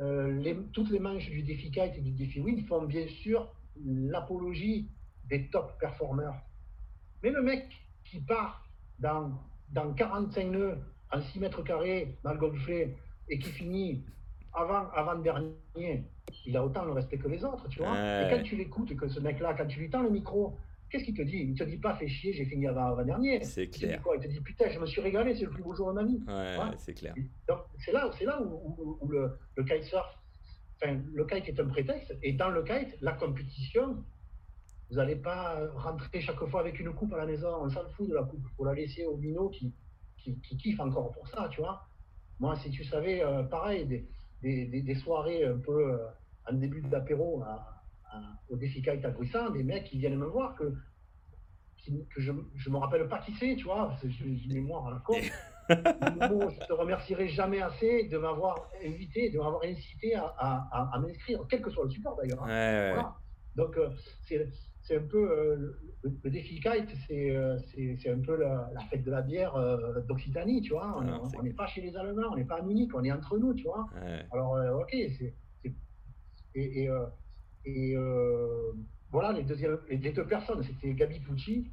[0.01, 3.51] euh, les, toutes les manches du défi kite et du défi win font bien sûr
[3.83, 4.89] l'apologie
[5.25, 6.35] des top performeurs.
[7.23, 7.65] Mais le mec
[8.03, 8.63] qui part
[8.99, 9.31] dans,
[9.71, 10.77] dans 45 nœuds
[11.11, 12.95] en 6 mètres carrés le golfet
[13.29, 14.03] et qui finit
[14.53, 16.03] avant, avant dernier,
[16.45, 17.93] il a autant le respect que les autres, tu vois.
[18.21, 20.55] Et quand tu l'écoutes, que ce mec-là, quand tu lui tends le micro,
[20.89, 21.37] Qu'est-ce qu'il te dit?
[21.37, 23.43] Il ne te dit pas fais chier, j'ai fini avant, avant-dernier.
[23.43, 24.01] C'est clair.
[24.15, 26.03] Il te, dit putain, je me suis régalé, c'est le plus beau jour de ma
[26.03, 26.21] vie.
[26.27, 27.15] Ouais, c'est clair.
[27.47, 30.07] Donc c'est là, c'est là où, où, le, le kitesurf,
[30.81, 34.03] enfin, le kite est un prétexte, et dans le kite, la compétition,
[34.89, 38.07] vous n'allez pas rentrer chaque fois avec une coupe à la maison, on s'en fout
[38.07, 39.73] de la coupe, faut la laisser au minot qui,
[40.17, 41.87] qui, qui, kiffe encore pour ça, tu vois.
[42.39, 44.05] Moi, si tu savais, euh, pareil, des,
[44.41, 45.97] des, des, soirées un peu euh,
[46.49, 47.43] en début d'apéro,
[48.49, 50.73] au défi kite à des mecs qui viennent me voir que,
[51.85, 54.99] que je ne me rappelle pas qui c'est, tu vois, j'ai une mémoire à la
[54.99, 55.15] con.
[55.69, 61.41] je te remercierai jamais assez de m'avoir invité, de m'avoir incité à, à, à, m'inscrire,
[61.49, 62.43] quel que soit le support d'ailleurs.
[62.43, 63.15] Hein.
[63.55, 63.89] Donc, euh,
[64.27, 64.47] c'est
[64.91, 67.57] un peu euh, le, défi kite, c'est euh,
[68.07, 69.53] un peu la, fête de la bière
[70.07, 70.97] d'Occitanie, tu vois.
[71.37, 73.53] On n'est pas chez les Allemands, on n'est pas à Munich, on est entre nous,
[73.53, 73.87] tu vois.
[74.31, 75.33] Alors, ok, c'est.
[76.57, 76.89] Et, et,
[77.65, 78.71] et euh,
[79.11, 81.71] voilà, les, deuxièmes, les deux personnes, c'était Gabi Pucci,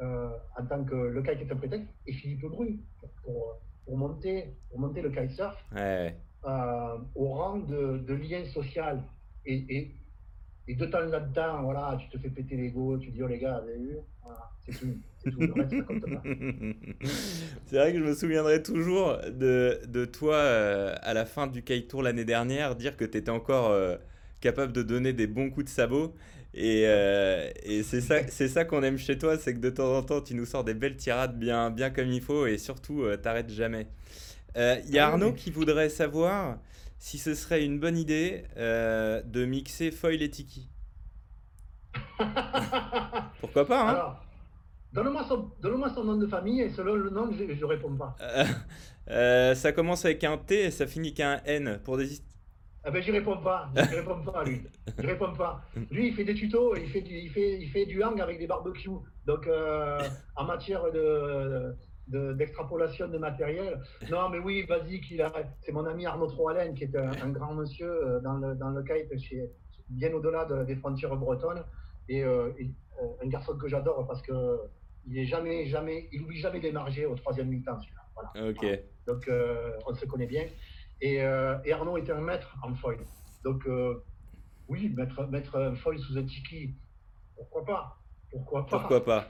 [0.00, 2.78] euh, en tant que le kite est un prétexte, et Philippe Bru,
[3.22, 6.16] pour, pour, monter, pour monter le kitesurf ouais.
[6.44, 9.02] euh, au rang de, de, lien social.
[9.46, 9.94] Et, et,
[10.70, 13.60] et de temps là-dedans, voilà, tu te fais péter l'ego, tu dis, oh les gars,
[13.60, 13.96] vous avez vu?
[14.22, 14.96] Voilà, C'est tout.
[15.24, 16.22] C'est tout, le reste, ça compte pas.
[17.66, 21.64] C'est vrai que je me souviendrai toujours de, de toi euh, à la fin du
[21.64, 23.96] kite tour l'année dernière, dire que tu étais encore euh,
[24.40, 26.14] capable de donner des bons coups de sabot.
[26.54, 29.98] Et, euh, et c'est ça, c'est ça qu'on aime chez toi, c'est que de temps
[29.98, 33.04] en temps, tu nous sors des belles tirades bien, bien comme il faut et surtout,
[33.20, 33.88] t'arrêtes jamais.
[34.54, 36.58] Il y a ah Arnaud qui voudrait savoir
[37.00, 40.68] si ce serait une bonne idée de mixer foil et tiki.
[43.40, 44.24] Pourquoi pas, hein Alors,
[44.92, 48.16] donne-moi son, donne son, nom de famille et selon le nom, je ne réponds pas.
[49.56, 52.20] ça commence avec un T et ça finit qu'un N pour des,
[52.82, 54.62] ah ben, j'y réponds pas, j'y réponds pas, lui.
[54.98, 55.62] Je réponds pas.
[55.90, 58.38] Lui, il fait des tutos, il fait du, il fait, il fait du hang avec
[58.38, 58.88] des barbecues.
[59.26, 59.98] Donc, euh,
[60.34, 61.74] en matière de,
[62.10, 63.80] d'extrapolation de, matériel.
[64.10, 65.00] Non, mais oui, vas-y,
[65.60, 68.82] c'est mon ami Arnaud Troalen, qui est un, grand monsieur euh, dans le, dans le
[68.82, 69.50] kite, chez,
[69.88, 71.64] bien au-delà des frontières bretonnes.
[72.08, 72.50] Et, euh,
[73.22, 74.58] un garçon que j'adore parce que
[75.06, 76.60] il est jamais, jamais, il oublie jamais
[77.06, 77.78] au troisième mi-temps.
[78.14, 78.50] Voilà.
[78.50, 78.66] Ok.
[79.06, 79.30] Donc,
[79.86, 80.44] on se connaît bien.
[81.02, 82.98] Euh, et, Arnaud était un maître en foil.
[83.44, 84.04] Donc, euh,
[84.68, 86.74] oui, mettre, mettre un foil sous un tiki,
[87.36, 87.99] pourquoi pas?
[88.30, 89.28] Pourquoi pas Pourquoi pas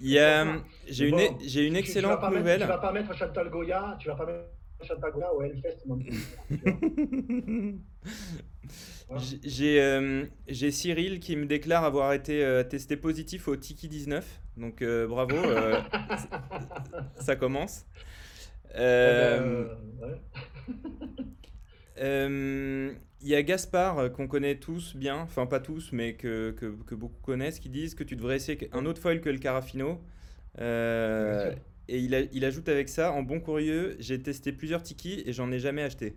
[0.00, 2.60] J'ai une, j'ai une excellente nouvelle.
[2.60, 4.44] tu vas pas mettre Chantal Goya, tu vas pas mettre
[4.82, 5.84] Chantal Goya au Hellfest
[9.42, 14.40] J'ai euh, j'ai Cyril qui me déclare avoir été testé positif au Tiki 19.
[14.56, 15.36] Donc bravo,
[17.20, 17.86] ça commence.
[18.76, 19.66] Euh,
[21.96, 22.02] ouais.
[22.02, 26.50] Euh, il y a Gaspard euh, qu'on connaît tous bien, enfin pas tous, mais que,
[26.52, 29.38] que, que, beaucoup connaissent, qui disent que tu devrais essayer un autre foil que le
[29.38, 30.00] Carafino.
[30.60, 31.54] Euh,
[31.88, 35.32] et il, a, il, ajoute avec ça, en bon curieux, j'ai testé plusieurs tiki et
[35.32, 36.16] j'en ai jamais acheté.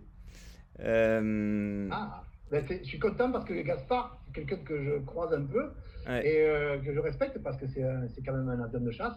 [0.80, 1.88] Euh...
[1.90, 5.72] Ah, ben je suis content parce que Gaspard, c'est quelqu'un que je croise un peu
[6.08, 6.46] et
[6.84, 9.16] que je respecte parce que c'est quand même un avion de chasse.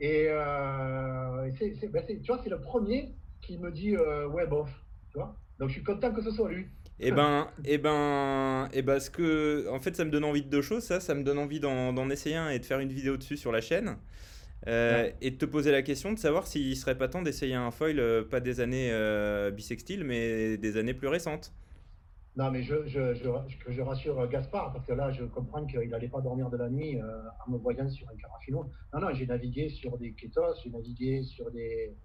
[0.00, 1.50] Et, euh,
[1.92, 4.70] ben tu vois, c'est le premier qui me dit ouais, bof.
[5.10, 6.66] Tu vois Donc je suis content que ce soit lui.
[7.00, 10.48] Eh ben, eh ben, eh ben, ce que, en fait, ça me donne envie de
[10.48, 10.82] deux choses.
[10.82, 13.52] Ça, ça me donne envie d'en essayer un et de faire une vidéo dessus sur
[13.52, 13.96] la chaîne.
[14.66, 17.70] Euh, et de te poser la question de savoir s'il serait pas temps d'essayer un
[17.70, 21.52] foil, euh, pas des années euh, bisextiles, mais des années plus récentes.
[22.36, 23.30] Non, mais je, je, je,
[23.68, 26.98] je rassure Gaspard, parce que là, je comprends qu'il n'allait pas dormir de la nuit
[27.00, 28.70] en me voyant sur un carafino.
[28.92, 31.96] Non, non, j'ai navigué sur des kétos, j'ai navigué sur des,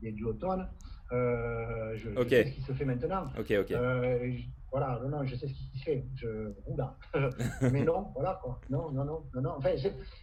[0.00, 0.66] des duotones.
[1.12, 3.24] Euh, je, sais ce qui se fait maintenant.
[3.38, 3.70] Ok, ok.
[3.72, 4.32] Euh,
[4.70, 6.06] voilà, non, non, je sais ce qui se fait.
[6.16, 6.96] Je, oula.
[7.72, 8.60] Mais non, voilà quoi.
[8.70, 9.54] Non, non, non, non, non.
[9.58, 9.70] Enfin,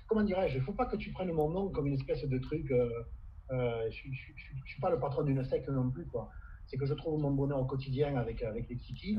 [0.07, 2.39] comment dirais-je Il ne faut pas que tu prennes mon nom comme une espèce de
[2.39, 2.71] truc.
[2.71, 6.29] Euh, je ne suis pas le patron d'une secte non plus, quoi.
[6.65, 9.17] C'est que je trouve mon bonheur au quotidien avec, avec les Tiki.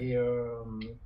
[0.00, 0.16] Et,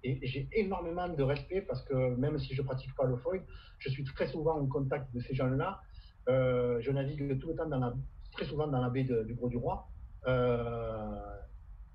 [0.03, 3.43] et, j'ai énormément de respect parce que même si je ne pratique pas le foil,
[3.79, 5.81] je suis très souvent en contact de ces gens-là.
[6.27, 7.95] je navigue tout le temps dans la,
[8.33, 9.89] très souvent dans la baie du Gros du Roi.
[10.27, 11.37] Euh,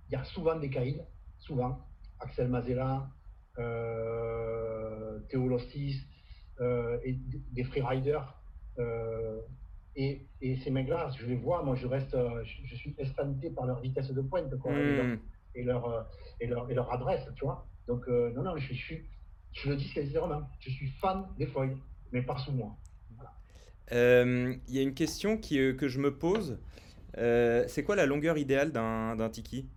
[0.09, 1.01] il y a souvent des caïds,
[1.39, 1.85] souvent.
[2.19, 3.09] Axel Mazella,
[3.57, 6.01] euh, Théo Lostis,
[6.59, 7.17] euh, et
[7.51, 8.37] des freeriders.
[9.95, 12.15] Et, et, ces mecs-là, je les vois, moi je reste,
[12.65, 15.17] je, suis espanté par leur vitesse de pointe hmm.
[15.53, 16.07] et, leur,
[16.39, 17.67] et, leur, et, leur, adresse, tu vois.
[17.87, 19.05] Donc, non, non, je, suis,
[19.51, 21.75] je le dis sincèrement, je suis fan des feuilles,
[22.13, 22.75] mais pas sous moi.
[23.91, 26.57] Il y a une question qui, que je me pose.
[27.17, 29.67] Euh, c'est quoi la longueur idéale d'un tiki?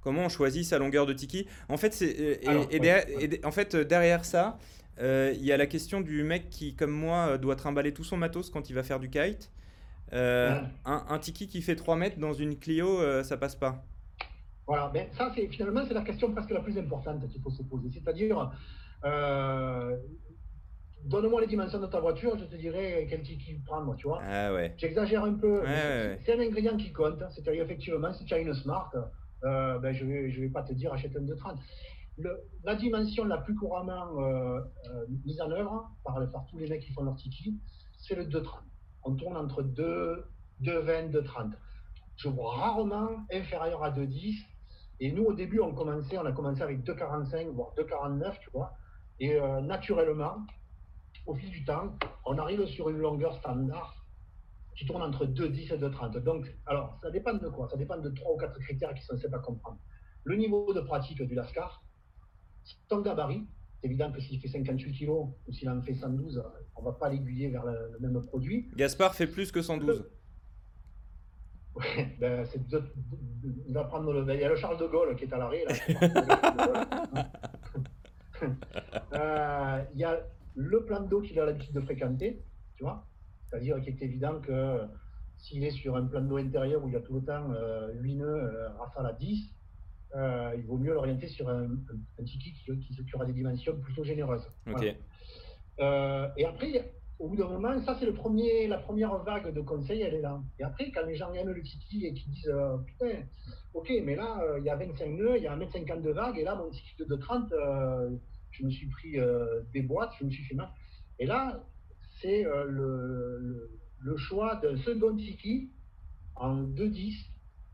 [0.00, 1.48] Comment on choisit sa longueur de tiki?
[1.68, 4.58] En fait, c'est euh, et, en fait derrière ça,
[5.00, 8.16] euh, il y a la question du mec qui, comme moi, doit trimballer tout son
[8.16, 9.50] matos quand il va faire du kite.
[10.12, 13.84] un, tiki qui fait 3 mètres dans une Clio, ça passe pas.
[14.66, 17.62] Voilà, ben, ça c'est finalement c'est la question presque la plus importante qu'il faut se
[17.62, 17.88] poser.
[17.92, 18.50] C'est-à-dire,
[21.06, 24.20] donne-moi les dimensions de ta voiture, je te dirai quel tiki prendre, tu vois.
[24.22, 24.74] Ah ouais.
[24.76, 25.62] J'exagère un peu.
[26.24, 27.22] c'est un ingrédient qui compte.
[27.30, 28.90] C'est-à-dire, effectivement, si tu as une Smart,
[29.44, 31.58] euh, ben, je ne vais, je vais pas te dire achète un 230.
[32.18, 36.66] Le, la dimension la plus couramment euh, euh, mise en œuvre par, par, tous les
[36.66, 37.60] mecs qui font leur tiki,
[37.98, 38.62] c'est le 230.
[39.04, 40.24] On tourne entre 2,
[40.62, 41.52] 2,20, 2,30.
[42.16, 44.34] Je vois rarement inférieur à 2,10.
[45.00, 48.72] Et nous, au début, on commençait, on a commencé avec 2,45, voire 2,49, tu vois.
[49.20, 50.38] Et naturellement,
[51.26, 54.04] au fil du temps, on arrive sur une longueur standard
[54.76, 56.22] qui tourne entre 2,10 et 2,30.
[56.22, 57.68] Donc, alors, ça dépend de quoi?
[57.68, 59.78] Ça dépend de trois ou quatre critères qui sont simples à comprendre.
[60.24, 61.82] Le niveau de pratique du Lascar,
[62.88, 63.46] son gabarit,
[63.80, 66.92] c'est évident que s'il fait 58 kg ou s'il en fait 112, on ne va
[66.92, 68.68] pas l'aiguiller vers le, même produit.
[68.76, 70.04] Gaspard fait plus que 112.
[71.76, 71.84] Oui,
[72.20, 72.60] ben, c'est
[73.66, 74.34] il va prendre le.
[74.34, 75.64] Il y a le Charles de Gaulle qui est à l'arrêt.
[79.12, 80.20] euh, il y a
[80.56, 82.42] le plan d'eau qu'il a l'habitude de fréquenter,
[82.76, 83.06] tu vois.
[83.44, 84.80] C'est-à-dire qu'il est évident que
[85.38, 87.92] s'il est sur un plan d'eau intérieur où il y a tout le temps euh,
[88.00, 89.50] 8 nœuds, euh, rafale à 10,
[90.14, 91.64] euh, il vaut mieux l'orienter sur un,
[92.18, 94.48] un, tiki qui, qui, aura des dimensions plutôt généreuses.
[95.78, 99.60] Euh, et après, au bout d'un moment, ça c'est le premier, la première vague de
[99.60, 100.40] conseils, elle est là.
[100.58, 102.52] Et après, quand les gens aiment le tiki et qui disent
[102.86, 103.20] putain,
[103.74, 106.44] ok, mais là il y a 25 nœuds, il y a 1m50 de vague, et
[106.44, 107.52] là mon tiki de 30,
[108.58, 110.70] je me suis pris euh, des boîtes, je me suis fait mal.
[111.18, 111.64] Et là,
[112.20, 115.70] c'est euh, le, le, choix d'un second tiki
[116.34, 117.14] en 2-10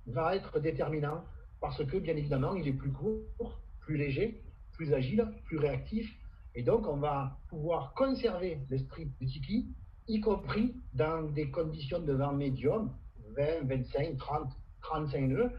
[0.07, 1.25] va être déterminant
[1.61, 6.11] parce que, bien évidemment, il est plus court, plus léger, plus agile, plus réactif.
[6.55, 9.69] Et donc, on va pouvoir conserver l'esprit du tiki,
[10.09, 12.93] y compris dans des conditions de vent médium,
[13.37, 14.53] 20, 25, 30,
[14.83, 15.51] 35 nœuds,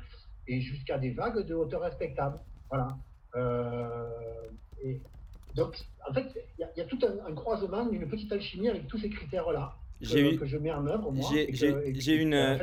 [0.48, 2.40] et jusqu'à des vagues de hauteur respectable.
[2.70, 2.98] Voilà.
[3.36, 4.50] Euh,
[4.84, 5.02] et
[5.56, 5.78] donc,
[6.08, 6.26] en fait,
[6.60, 10.46] il y, a tout un, croisement, une petite alchimie avec tous ces critères-là que, que,
[10.46, 11.30] je mets en œuvre, moi.
[11.32, 12.58] J'ai une,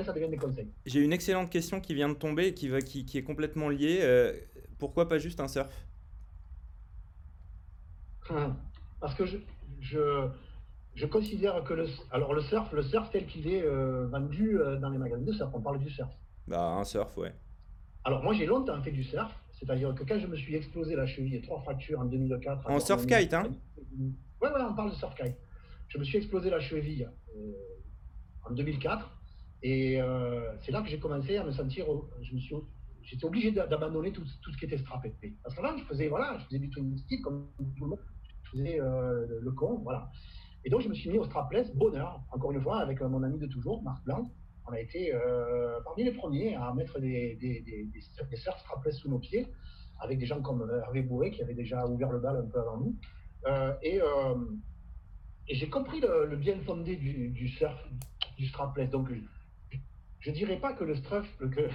[0.85, 3.69] J'ai une excellente question qui vient de tomber et qui, va, qui, qui est complètement
[3.69, 4.01] liée.
[4.03, 4.33] Euh,
[4.79, 5.69] pourquoi pas juste un surf?
[9.01, 9.39] Parce que je,
[9.81, 10.29] je,
[10.95, 14.77] je, considère que le, alors le surf, le surf tel qu'il est euh, vendu euh,
[14.77, 16.11] dans les magasins de surf, on parle du surf.
[16.47, 17.33] Bah, un surf, ouais.
[18.05, 19.33] Alors, moi, j'ai longtemps fait du surf.
[19.61, 22.71] C'est-à-dire que quand je me suis explosé la cheville et trois fractures en 2004.
[22.71, 23.51] En surf kite, hein
[24.41, 25.37] Ouais, ouais, on parle de surf kite.
[25.89, 27.53] Je me suis explosé la cheville euh,
[28.49, 29.19] en 2004.
[29.63, 31.85] Et euh, c'est là que j'ai commencé à me sentir,
[32.23, 32.55] je me suis,
[33.03, 35.15] j'étais obligé d'abandonner tout, tout, ce qui était strappé.
[35.43, 37.99] Parce qu'avant, je faisais, voilà, je faisais du style comme tout le monde,
[38.45, 40.11] je faisais euh, le con, voilà.
[40.65, 43.39] Et donc, je me suis mis au strapless, bonheur, encore une fois, avec mon ami
[43.39, 44.31] de toujours, Marc Blanc.
[44.67, 49.09] On a été euh, parmi les premiers à mettre des, des, des, des, surf sous
[49.09, 49.47] nos pieds,
[49.99, 52.79] avec des gens comme Hervé Bourré, qui avait déjà ouvert le bal un peu avant
[52.79, 52.97] nous.
[53.83, 54.01] et,
[55.49, 57.77] et j'ai compris le, bien fondé du, du surf,
[58.39, 58.89] du strapless.
[58.91, 59.09] Donc,
[60.21, 61.69] je dirais pas que le surf, que,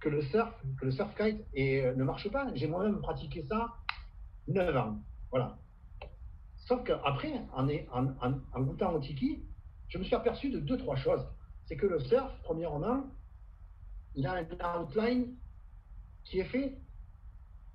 [0.00, 2.48] que le surf, que le surf kite et, euh, ne marche pas.
[2.54, 3.74] J'ai moi-même pratiqué ça
[4.48, 4.98] 9 ans.
[5.30, 5.58] Voilà.
[6.56, 9.44] Sauf qu'après, en, en, en, goûtant au tiki,
[9.88, 11.24] je me suis aperçu de deux, trois choses.
[11.70, 13.04] C'est que le surf, premièrement,
[14.16, 15.36] il a un outline
[16.24, 16.76] qui est fait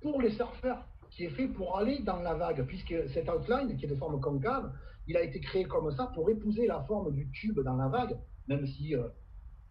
[0.02, 3.86] pour les surfeurs, qui est fait pour aller dans la vague, puisque cet outline, qui
[3.86, 4.70] est de forme concave,
[5.06, 8.18] il a été créé comme ça pour épouser la forme du tube dans la vague,
[8.48, 9.08] même si euh,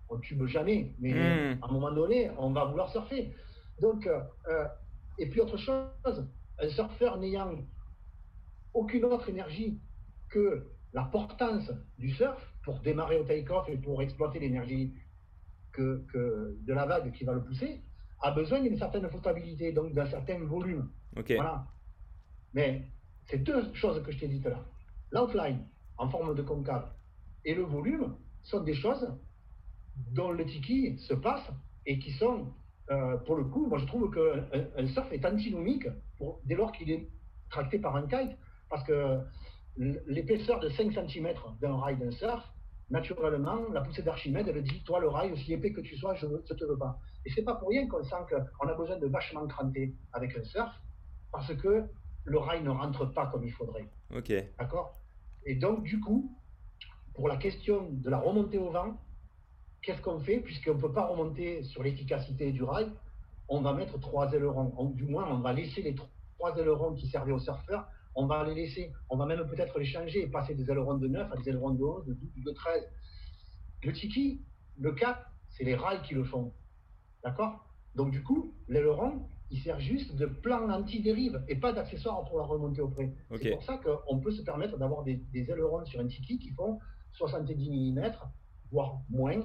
[0.09, 1.59] on ne tube jamais, mais hmm.
[1.61, 3.31] à un moment donné, on va vouloir surfer.
[3.79, 4.65] Donc, euh, euh,
[5.19, 7.53] et puis autre chose, un surfeur n'ayant
[8.73, 9.79] aucune autre énergie
[10.29, 14.93] que la portance du surf pour démarrer au take-off et pour exploiter l'énergie
[15.71, 17.81] que, de la vague qui va le pousser,
[18.21, 20.89] a besoin d'une certaine flottabilité, donc d'un certain volume.
[21.15, 21.67] Voilà.
[22.53, 22.81] Mais
[23.27, 24.59] c'est deux choses que je t'ai dites là.
[25.11, 25.59] L'outline
[25.97, 26.91] en forme de concave
[27.43, 29.07] et le volume sont des choses
[30.11, 31.47] dont le tiki se passe
[31.85, 32.53] et qui sont,
[32.89, 34.45] euh, pour le coup, moi je trouve qu'un
[34.77, 35.87] un surf est antinomique
[36.17, 37.09] pour, dès lors qu'il est
[37.49, 38.37] tracté par un kite,
[38.69, 39.19] parce que
[39.77, 42.54] l'épaisseur de 5 cm d'un rail d'un surf,
[42.89, 46.27] naturellement, la poussée d'Archimède, elle dit, toi le rail, aussi épais que tu sois, je
[46.27, 46.99] ne te veux pas.
[47.25, 50.43] Et c'est pas pour rien qu'on sent qu'on a besoin de vachement cranter avec un
[50.43, 50.71] surf,
[51.31, 51.85] parce que
[52.25, 53.89] le rail ne rentre pas comme il faudrait.
[54.15, 54.31] Ok.
[54.57, 54.93] D'accord?
[55.45, 56.31] Et donc, du coup,
[57.13, 58.97] pour la question de la remontée au vent,
[59.81, 60.39] qu'est-ce qu'on fait?
[60.39, 62.91] Puisqu'on ne peut pas remonter sur l'efficacité du rail,
[63.47, 64.91] on va mettre trois ailerons.
[64.95, 68.55] du moins, on va laisser les trois ailerons qui servaient aux surfeurs, on va les
[68.55, 68.91] laisser.
[69.09, 71.71] On va même peut-être les changer et passer des ailerons de 9 à des ailerons
[71.71, 72.83] de 11, de 12, de 13.
[73.83, 74.41] Le tiki,
[74.79, 76.53] le 4, c'est les rails qui le font.
[77.23, 77.65] D'accord?
[77.95, 82.45] Donc du coup, l'aileron, il sert juste de plan anti-dérive et pas d'accessoire pour la
[82.45, 83.13] remontée au près.
[83.41, 86.51] C'est pour ça qu'on peut se permettre d'avoir des, des ailerons sur un tiki qui
[86.51, 86.79] font
[87.13, 88.11] 70 mm,
[88.71, 89.41] voire moins,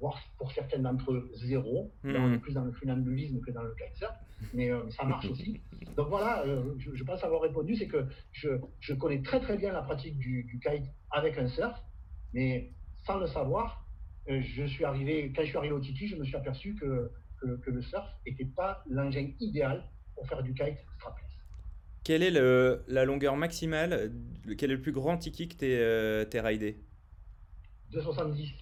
[0.00, 1.92] voire pour certains d'entre eux zéro.
[2.02, 2.40] Là, on est hmm.
[2.40, 4.14] plus dans le funambulisme que dans le kitesurf,
[4.54, 5.60] mais euh, ça marche aussi.
[5.96, 9.82] Donc voilà, euh, je, pense avoir répondu, c'est que je, connais très très bien la
[9.82, 11.78] pratique du, kite avec un surf,
[12.32, 12.70] mais
[13.06, 13.86] sans le savoir,
[14.28, 17.10] euh, je suis arrivé, quand je suis arrivé au Tiki, je me suis aperçu que,
[17.40, 19.84] que, le surf n'était pas l'engin idéal
[20.14, 21.30] pour faire du kite strapless.
[22.04, 24.12] Quelle est le, la longueur maximale,
[24.58, 26.78] quel est le plus grand tiki que tu es, raidé?
[27.90, 28.61] 270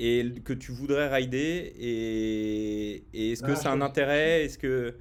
[0.00, 4.44] et que tu voudrais rider et, est-ce que c'est un intérêt?
[4.44, 4.96] Est-ce que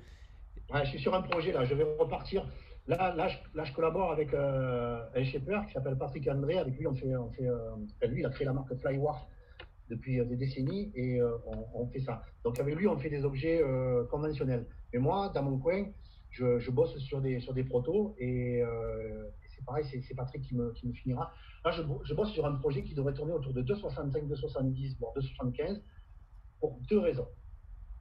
[0.74, 2.46] ouais, je suis sur un projet là, je vais repartir.
[2.88, 6.58] Là, là, je, là, je collabore avec euh, un shaper qui s'appelle Patrick André.
[6.58, 7.76] Avec lui, on fait, on fait euh,
[8.08, 9.28] lui, il a créé la marque Flywar
[9.90, 11.22] depuis euh, des décennies et
[11.74, 12.24] on, fait ça.
[12.44, 13.64] Donc avec lui, on fait des objets
[14.10, 14.66] conventionnels.
[14.92, 15.86] Mais moi, dans mon coin,
[16.32, 18.64] je, je bosse sur des sur des protos et,
[19.70, 21.32] pareil, c'est Patrick qui me, qui me finira.
[21.64, 25.14] Là, je, je, bosse sur un projet qui devrait tourner autour de 2,65, 2,70, voire
[25.16, 25.80] 2,75,
[26.60, 27.28] pour deux raisons.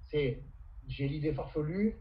[0.04, 0.42] C'est,
[0.88, 1.96] j'ai l'idée farfelue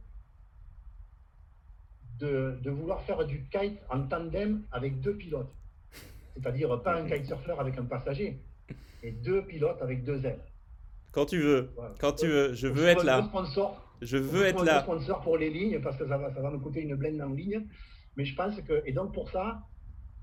[2.20, 5.54] de, de, vouloir faire du kite en tandem avec deux pilotes.
[6.34, 8.40] C'est-à-dire pas un kitesurfer avec un passager,
[9.04, 10.40] mais deux pilotes avec deux ailes.
[11.12, 13.24] Quand tu veux, quand tu veux, je veux être là.
[13.24, 14.84] Sponsor, je veux être là.
[14.84, 17.34] sponsor pour les lignes parce que ça va, ça va me coûter une blende en
[17.34, 17.66] ligne.
[18.18, 19.62] Mais je pense que, et donc pour ça,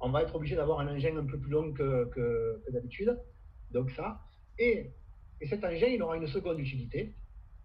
[0.00, 3.16] on va être obligé d'avoir un engin un peu plus long que, d'habitude.
[3.70, 4.20] Donc ça.
[4.58, 4.90] Et,
[5.48, 7.14] cet engin, il aura une seconde utilité.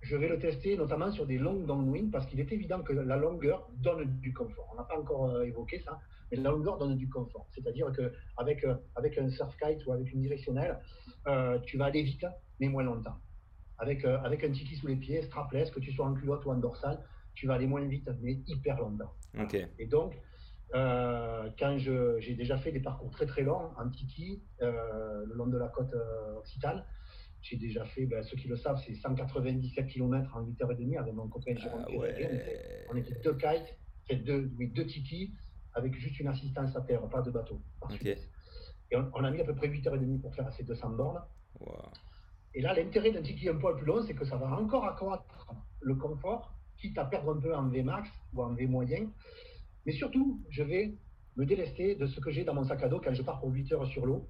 [0.01, 3.15] Je vais le tester notamment sur des longues downwind parce qu'il est évident que la
[3.17, 4.69] longueur donne du confort.
[4.73, 5.99] On n'a pas encore euh, évoqué ça,
[6.31, 7.47] mais la longueur donne du confort.
[7.51, 10.79] C'est-à-dire qu'avec euh, avec un surf kite ou avec une directionnelle,
[11.27, 12.25] euh, tu vas aller vite,
[12.59, 13.17] mais moins longtemps.
[13.77, 16.57] Avec, avec un tiki sous les pieds, strapless, que tu sois en culotte ou en
[16.57, 16.99] dorsale,
[17.39, 19.13] tu vas aller moins vite, mais hyper longtemps.
[19.79, 20.13] Et donc,
[20.75, 25.47] euh, quand j'ai déjà fait des parcours très très longs en tiki, euh, le long
[25.47, 26.83] de la côte euh, occitane,
[27.41, 31.29] j'ai déjà fait, ben, ceux qui le savent, c'est 197 km en 8h30 avec mon
[31.29, 31.91] copain Jérôme ah
[32.91, 35.33] on, était, deux kites, deux, oui, deux tiki
[35.75, 37.61] avec juste une assistance à terre, pas de bateau.
[38.91, 41.21] Et on, a mis à peu près 8h30 pour faire ces 200 bornes.
[42.53, 45.47] Et là, l'intérêt d'un tiki un poil plus long, c'est que ça va encore accroître
[45.79, 49.07] le confort, quitte à perdre un peu en Vmax ou en V moyen.
[49.85, 50.95] Mais surtout, je vais
[51.35, 53.49] me délester de ce que j'ai dans mon sac à dos quand je pars pour
[53.49, 54.27] 8 heures sur l'eau.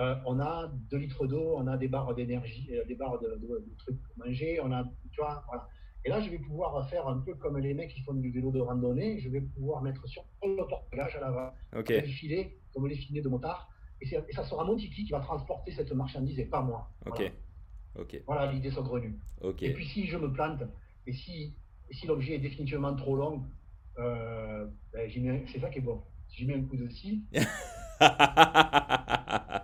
[0.00, 3.40] euh, on a 2 litres d'eau, on a des barres d'énergie, euh, des barres de,
[3.78, 5.68] trucs pour manger, on a, tu vois, voilà.
[6.04, 8.50] Et là, je vais pouvoir faire un peu comme les mecs qui font du vélo
[8.50, 9.20] de randonnée.
[9.20, 12.02] Je vais pouvoir mettre sur le porte-bagages à l'avant, okay.
[12.02, 13.70] les filets, comme les filets de motard.
[14.02, 16.90] Et, ça sera mon tiki qui va transporter cette marchandise et pas moi.
[17.06, 17.32] Ok.
[17.94, 19.18] Voilà, voilà l'idée saugrenue.
[19.40, 19.62] Ok.
[19.62, 20.62] Et puis si je me plante,
[21.06, 21.54] et si,
[21.94, 23.42] si l'objet est définitivement trop long,
[23.98, 25.10] euh, ben,
[25.52, 26.02] c'est ça qui est bon.
[26.30, 27.22] J'y mets un coup de scie.
[27.32, 27.36] et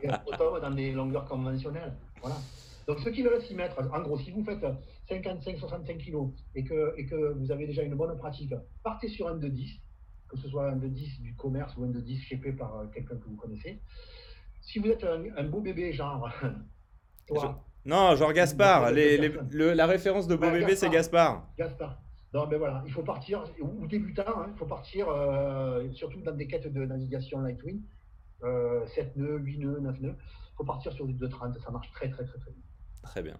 [0.08, 1.92] on dans des longueurs conventionnelles.
[2.20, 2.36] Voilà.
[2.86, 4.64] Donc ceux qui veulent s'y mettre, en gros, si vous faites
[5.10, 9.36] 55-65 kg et que, et que vous avez déjà une bonne pratique, partez sur un
[9.36, 9.80] de 10,
[10.28, 12.86] que ce soit un de 10 du commerce ou un de 10 chépé par euh,
[12.92, 13.80] quelqu'un que vous connaissez.
[14.62, 16.30] Si vous êtes un, beau bébé, genre
[17.26, 17.64] toi.
[17.84, 18.92] Non, genre Gaspard.
[18.92, 21.48] Les, la référence de beau bébé, c'est Gaspard.
[21.58, 21.98] Gaspard.
[22.32, 26.34] Non, mais voilà, il faut partir, ou débutant, hein, il faut partir euh, surtout dans
[26.34, 27.82] des quêtes de navigation Lightwing,
[28.44, 30.14] euh, 7 nœuds, 8 nœuds, 9 nœuds.
[30.18, 32.62] Il faut partir sur du 230, ça marche très très très très bien.
[33.02, 33.36] Très bien.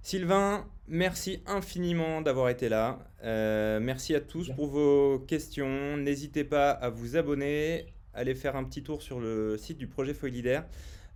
[0.00, 3.00] Sylvain, merci infiniment d'avoir été là.
[3.24, 5.96] Euh, merci à tous pour vos questions.
[5.96, 10.14] N'hésitez pas à vous abonner, allez faire un petit tour sur le site du projet
[10.14, 10.64] Foilidaire.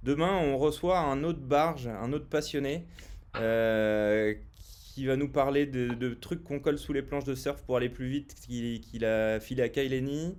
[0.03, 2.85] Demain, on reçoit un autre barge, un autre passionné,
[3.37, 4.35] euh,
[5.01, 7.89] qui va nous parler de, trucs qu'on colle sous les planches de surf pour aller
[7.89, 10.37] plus vite, qu'il a filé à Kaileni.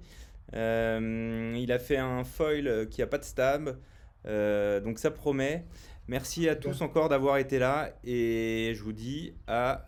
[0.53, 3.75] Euh, il a fait un foil qui n'a pas de stab,
[4.23, 5.65] donc ça promet.
[6.07, 9.87] Merci à tous encore d'avoir été là et je vous dis à